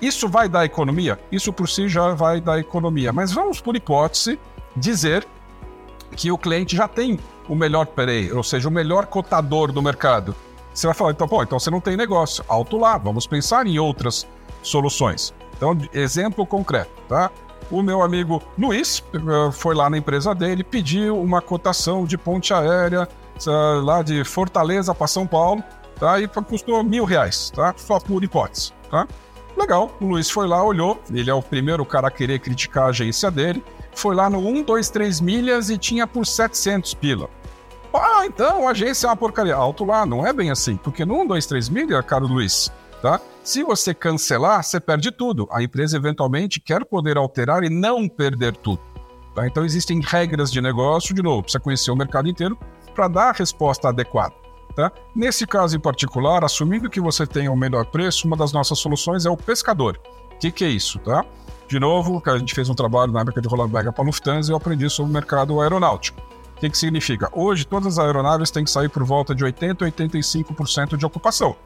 [0.00, 1.20] Isso vai dar economia?
[1.30, 3.12] Isso por si já vai dar economia.
[3.12, 4.38] Mas vamos, por hipótese,
[4.74, 5.26] dizer
[6.16, 7.18] que o cliente já tem
[7.48, 10.34] o melhor pay, ou seja, o melhor cotador do mercado.
[10.72, 12.44] Você vai falar, então, pô, então você não tem negócio.
[12.48, 14.26] Alto lá, vamos pensar em outras
[14.62, 15.34] soluções.
[15.56, 17.30] Então, exemplo concreto, tá?
[17.70, 22.52] O meu amigo Luiz eh, foi lá na empresa dele, pediu uma cotação de ponte
[22.52, 23.08] aérea
[23.82, 25.62] lá de Fortaleza para São Paulo,
[25.98, 26.20] tá?
[26.20, 27.74] E custou mil reais, tá?
[27.76, 29.06] Só por hipótese, tá?
[29.56, 32.88] Legal, o Luiz foi lá, olhou, ele é o primeiro cara a querer criticar a
[32.88, 33.62] agência dele,
[33.92, 37.28] foi lá no 1, 2, 3 milhas e tinha por 700 pila.
[37.92, 39.54] Ah, então a agência é uma porcaria.
[39.54, 40.76] Alto lá, não é bem assim.
[40.76, 42.72] Porque no 1, 2, 3 milha, caro Luiz,
[43.02, 43.20] tá?
[43.42, 45.48] Se você cancelar, você perde tudo.
[45.50, 48.80] A empresa eventualmente quer poder alterar e não perder tudo.
[49.34, 49.46] Tá?
[49.46, 52.58] Então existem regras de negócio, de novo, precisa conhecer o mercado inteiro
[52.94, 54.34] para dar a resposta adequada.
[54.74, 54.92] Tá?
[55.14, 59.26] Nesse caso em particular, assumindo que você tenha o melhor preço, uma das nossas soluções
[59.26, 60.00] é o pescador.
[60.32, 60.98] O que, que é isso?
[61.00, 61.24] Tá?
[61.68, 64.50] De novo, a gente fez um trabalho na época de Roland Berger para a Lufthansa
[64.50, 66.20] e eu aprendi sobre o mercado aeronáutico.
[66.60, 67.30] O que, que significa?
[67.32, 71.56] Hoje, todas as aeronaves têm que sair por volta de 80% a 85% de ocupação.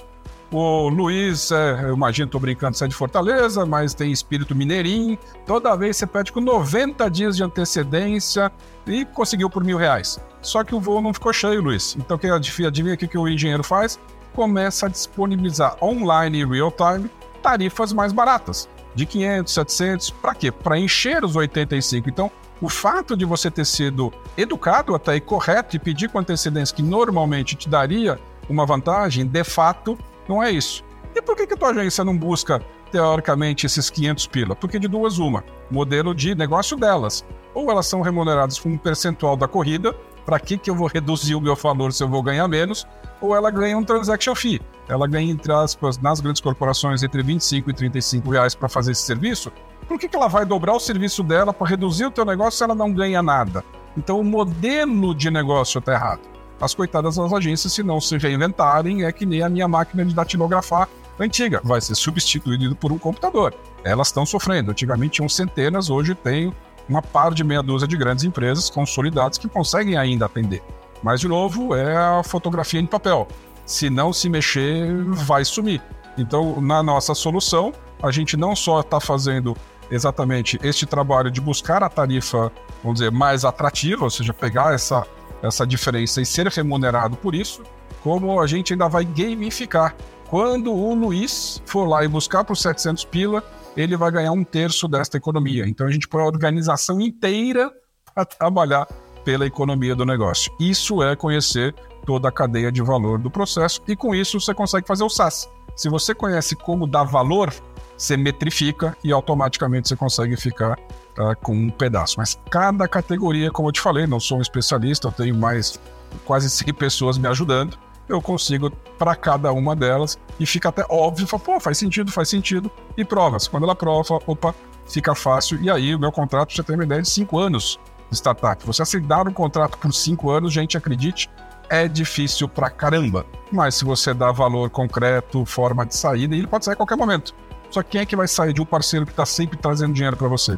[0.53, 5.19] O Luiz, é, eu imagino, tô brincando, você é de Fortaleza, mas tem espírito mineirinho.
[5.45, 8.53] Toda vez você pede com 90 dias de antecedência
[8.87, 10.21] e conseguiu por mil reais.
[10.41, 11.97] Só que o voo não ficou cheio, Luiz.
[11.99, 13.99] Então, que adivinha o que, que o engenheiro faz?
[14.33, 17.11] Começa a disponibilizar online e real time
[17.43, 20.11] tarifas mais baratas, de 500, 700.
[20.11, 20.53] Para quê?
[20.53, 22.09] Para encher os 85.
[22.09, 22.31] Então,
[22.65, 26.83] o fato de você ter sido educado até e correto e pedir com antecedência que
[26.83, 30.83] normalmente te daria uma vantagem, de fato, não é isso.
[31.15, 34.57] E por que, que a tua agência não busca, teoricamente, esses 500 pila?
[34.57, 37.23] Porque de duas uma, modelo de negócio delas.
[37.53, 39.95] Ou elas são remuneradas com um percentual da corrida,
[40.25, 42.87] para que, que eu vou reduzir o meu valor se eu vou ganhar menos?
[43.21, 44.61] Ou ela ganha um transaction fee.
[44.89, 49.03] Ela ganha, entre aspas, nas grandes corporações, entre 25 e 35 reais para fazer esse
[49.03, 49.53] serviço,
[49.85, 52.65] por que, que ela vai dobrar o serviço dela para reduzir o teu negócio se
[52.65, 53.65] ela não ganha nada?
[53.97, 56.21] Então o modelo de negócio está errado.
[56.61, 60.15] As coitadas das agências, se não se reinventarem, é que nem a minha máquina de
[60.15, 63.55] datilografar antiga, vai ser substituído por um computador.
[63.85, 64.71] Elas estão sofrendo.
[64.71, 66.53] Antigamente tinham centenas, hoje tem
[66.89, 70.63] uma par de meia dúzia de grandes empresas consolidadas que conseguem ainda atender.
[71.03, 73.29] Mas, de novo, é a fotografia em papel.
[73.67, 75.83] Se não se mexer, vai sumir.
[76.17, 77.73] Então, na nossa solução,
[78.03, 79.57] a gente não só está fazendo
[79.91, 82.51] exatamente este trabalho de buscar a tarifa,
[82.83, 85.07] vamos dizer, mais atrativa, ou seja, pegar essa,
[85.43, 87.63] essa diferença e ser remunerado por isso,
[88.03, 89.95] como a gente ainda vai gamificar.
[90.29, 93.43] Quando o Luiz for lá e buscar por 700 pila,
[93.77, 95.67] ele vai ganhar um terço desta economia.
[95.67, 97.71] Então a gente põe a organização inteira
[98.15, 98.87] para trabalhar
[99.25, 100.53] pela economia do negócio.
[100.61, 101.75] Isso é conhecer
[102.05, 105.49] toda a cadeia de valor do processo e com isso você consegue fazer o SaaS.
[105.75, 107.53] Se você conhece como dar valor
[107.97, 110.77] você metrifica e automaticamente você consegue ficar
[111.15, 112.17] tá, com um pedaço.
[112.19, 115.81] Mas cada categoria, como eu te falei, não sou um especialista, eu tenho mais
[116.25, 117.79] quase 100 pessoas me ajudando,
[118.09, 122.29] eu consigo para cada uma delas e fica até óbvio, fala, pô, faz sentido, faz
[122.29, 123.49] sentido, e provas.
[123.49, 124.55] Quando ela prova, fala, opa,
[124.87, 127.79] fica fácil, e aí o meu contrato, já tem uma ideia, de 5 anos
[128.11, 128.65] de startup.
[128.67, 131.31] Você aceitar um contrato por 5 anos, gente, acredite,
[131.71, 133.25] é difícil pra caramba.
[133.51, 137.35] Mas se você dá valor concreto, forma de saída, ele pode sair a qualquer momento.
[137.75, 140.17] Só que quem é que vai sair de um parceiro que está sempre trazendo dinheiro
[140.17, 140.57] para você?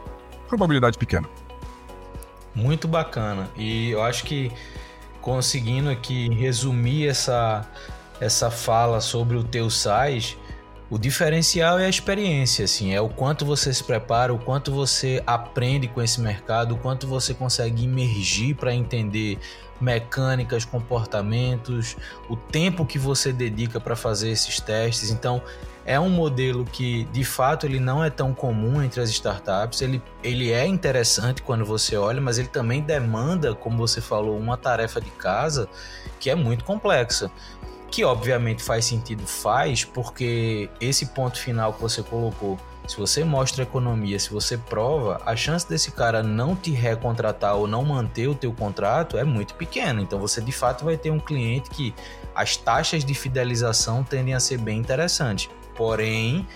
[0.48, 1.26] Probabilidade pequena.
[2.54, 3.48] Muito bacana.
[3.56, 4.52] E eu acho que
[5.22, 7.66] conseguindo aqui resumir essa,
[8.20, 10.36] essa fala sobre o teu SAIS,
[10.90, 15.22] o diferencial é a experiência, assim, é o quanto você se prepara, o quanto você
[15.26, 19.38] aprende com esse mercado, o quanto você consegue imergir para entender
[19.80, 21.96] mecânicas, comportamentos,
[22.28, 25.10] o tempo que você dedica para fazer esses testes.
[25.10, 25.42] Então,
[25.86, 29.80] é um modelo que, de fato, ele não é tão comum entre as startups.
[29.80, 34.56] Ele, ele é interessante quando você olha, mas ele também demanda, como você falou, uma
[34.56, 35.68] tarefa de casa
[36.18, 37.30] que é muito complexa
[37.88, 43.62] que obviamente faz sentido, faz, porque esse ponto final que você colocou, se você mostra
[43.62, 48.34] economia, se você prova, a chance desse cara não te recontratar ou não manter o
[48.34, 50.02] teu contrato é muito pequena.
[50.02, 51.94] Então você de fato vai ter um cliente que
[52.34, 55.48] as taxas de fidelização tendem a ser bem interessantes.
[55.76, 56.46] Porém,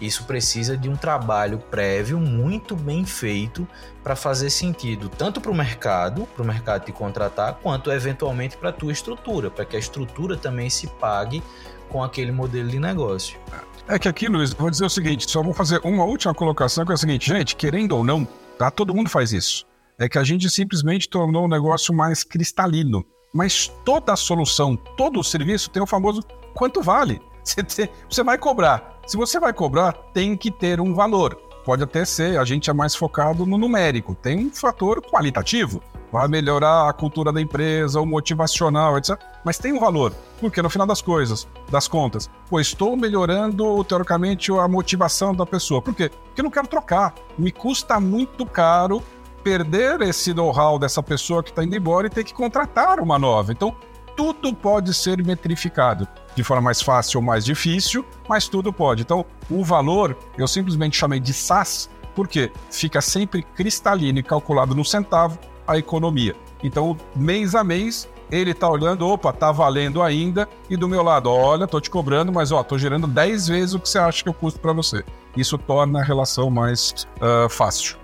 [0.00, 3.66] isso precisa de um trabalho prévio muito bem feito
[4.02, 8.70] para fazer sentido, tanto para o mercado, para o mercado te contratar, quanto eventualmente para
[8.70, 11.42] a tua estrutura, para que a estrutura também se pague
[11.88, 13.38] com aquele modelo de negócio.
[13.86, 16.92] É que aqui, Luiz, vou dizer o seguinte, só vou fazer uma última colocação que
[16.92, 18.26] é o seguinte, gente, querendo ou não,
[18.58, 18.70] tá?
[18.70, 19.66] Todo mundo faz isso.
[19.98, 23.04] É que a gente simplesmente tornou o negócio mais cristalino.
[23.32, 26.22] Mas toda solução, todo o serviço tem o famoso
[26.54, 27.20] quanto vale.
[27.44, 28.98] Você, você vai cobrar.
[29.06, 31.36] Se você vai cobrar, tem que ter um valor.
[31.64, 34.14] Pode até ser, a gente é mais focado no numérico.
[34.14, 35.82] Tem um fator qualitativo.
[36.12, 39.18] Vai melhorar a cultura da empresa, o motivacional, etc.
[39.44, 40.12] Mas tem um valor.
[40.40, 45.82] Porque no final das coisas, das contas, pô, estou melhorando, teoricamente, a motivação da pessoa.
[45.82, 46.08] Por quê?
[46.08, 47.14] Porque eu não quero trocar.
[47.36, 49.02] Me custa muito caro
[49.42, 53.52] perder esse know-how dessa pessoa que está indo embora e ter que contratar uma nova.
[53.52, 53.74] Então,
[54.16, 59.02] tudo pode ser metrificado de forma mais fácil ou mais difícil, mas tudo pode.
[59.02, 64.84] Então, o valor eu simplesmente chamei de SAS, porque fica sempre cristalino e calculado no
[64.84, 66.34] centavo a economia.
[66.62, 71.30] Então, mês a mês, ele está olhando, opa, tá valendo ainda, e do meu lado,
[71.30, 74.34] olha, tô te cobrando, mas ó, gerando 10 vezes o que você acha que eu
[74.34, 75.04] custo para você.
[75.36, 77.96] Isso torna a relação mais uh, fácil.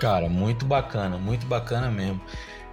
[0.00, 2.20] Cara, muito bacana, muito bacana mesmo.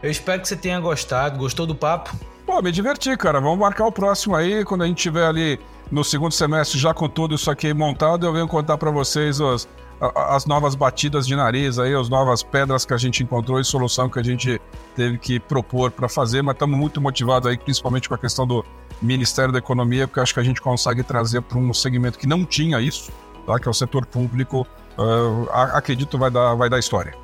[0.02, 1.40] Eu espero que você tenha gostado.
[1.40, 2.14] Gostou do papo?
[2.46, 3.40] Pô, me diverti, cara.
[3.40, 5.60] Vamos marcar o próximo aí, quando a gente tiver ali
[5.92, 9.68] no segundo semestre já com tudo isso aqui montado, eu venho contar para vocês os,
[10.16, 14.10] as novas batidas de nariz aí, as novas pedras que a gente encontrou e solução
[14.10, 14.60] que a gente
[14.96, 18.66] teve que propor para fazer, mas estamos muito motivados aí, principalmente com a questão do
[19.02, 22.46] Ministério da Economia, porque acho que a gente consegue trazer para um segmento que não
[22.46, 23.12] tinha isso,
[23.46, 23.60] tá?
[23.60, 24.68] que é o setor público,
[24.98, 27.16] uh, acredito vai dar, vai dar história.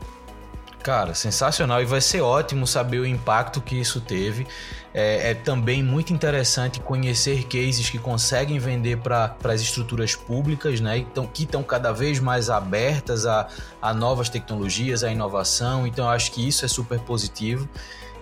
[0.84, 4.48] Cara, sensacional e vai ser ótimo saber o impacto que isso teve.
[4.94, 10.98] É, é também muito interessante conhecer cases que conseguem vender para as estruturas públicas, né?
[10.98, 13.48] Então, que estão cada vez mais abertas a,
[13.82, 15.86] a novas tecnologias, a inovação.
[15.86, 17.68] Então, eu acho que isso é super positivo.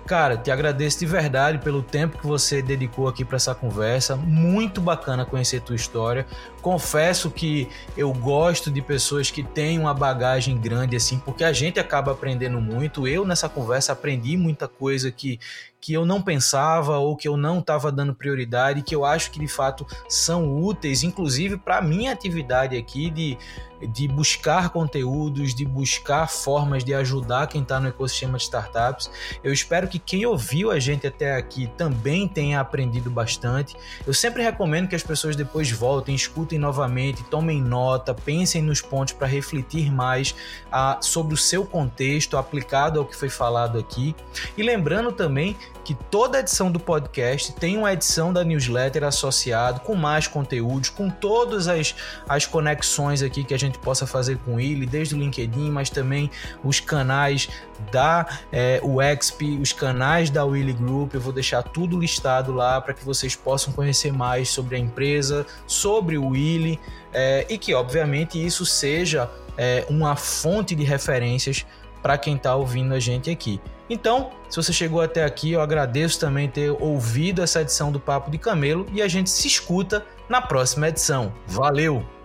[0.08, 4.16] Cara, te agradeço de verdade pelo tempo que você dedicou aqui para essa conversa.
[4.16, 6.26] Muito bacana conhecer tua história.
[6.62, 11.78] Confesso que eu gosto de pessoas que têm uma bagagem grande assim, porque a gente
[11.78, 13.06] acaba aprendendo muito.
[13.06, 15.42] Eu nessa conversa aprendi muita coisa que
[15.80, 19.40] que eu não pensava ou que eu não estava dando prioridade, que eu acho que
[19.40, 23.38] de fato são úteis, inclusive para minha atividade aqui de
[23.82, 29.10] de buscar conteúdos, de buscar formas de ajudar quem está no ecossistema de startups.
[29.44, 33.76] Eu espero que quem ouviu a gente até aqui também tenha aprendido bastante.
[34.06, 39.14] Eu sempre recomendo que as pessoas depois voltem, escutem novamente, tomem nota, pensem nos pontos
[39.14, 40.36] para refletir mais
[40.72, 44.16] ah, sobre o seu contexto aplicado ao que foi falado aqui.
[44.58, 45.56] E lembrando também
[45.88, 51.10] que toda edição do podcast tem uma edição da newsletter associado com mais conteúdos, com
[51.10, 51.96] todas as,
[52.28, 56.30] as conexões aqui que a gente possa fazer com ele, desde o LinkedIn, mas também
[56.64, 57.50] os canais
[57.92, 61.14] da é, UXP, os canais da Willy Group.
[61.14, 65.46] Eu vou deixar tudo listado lá para que vocês possam conhecer mais sobre a empresa,
[65.66, 66.80] sobre o Willy
[67.14, 71.66] é, e que, obviamente, isso seja é, uma fonte de referências
[72.02, 73.60] para quem está ouvindo a gente aqui.
[73.90, 78.30] Então, se você chegou até aqui, eu agradeço também ter ouvido essa edição do Papo
[78.30, 81.34] de Camelo e a gente se escuta na próxima edição.
[81.48, 82.17] Valeu!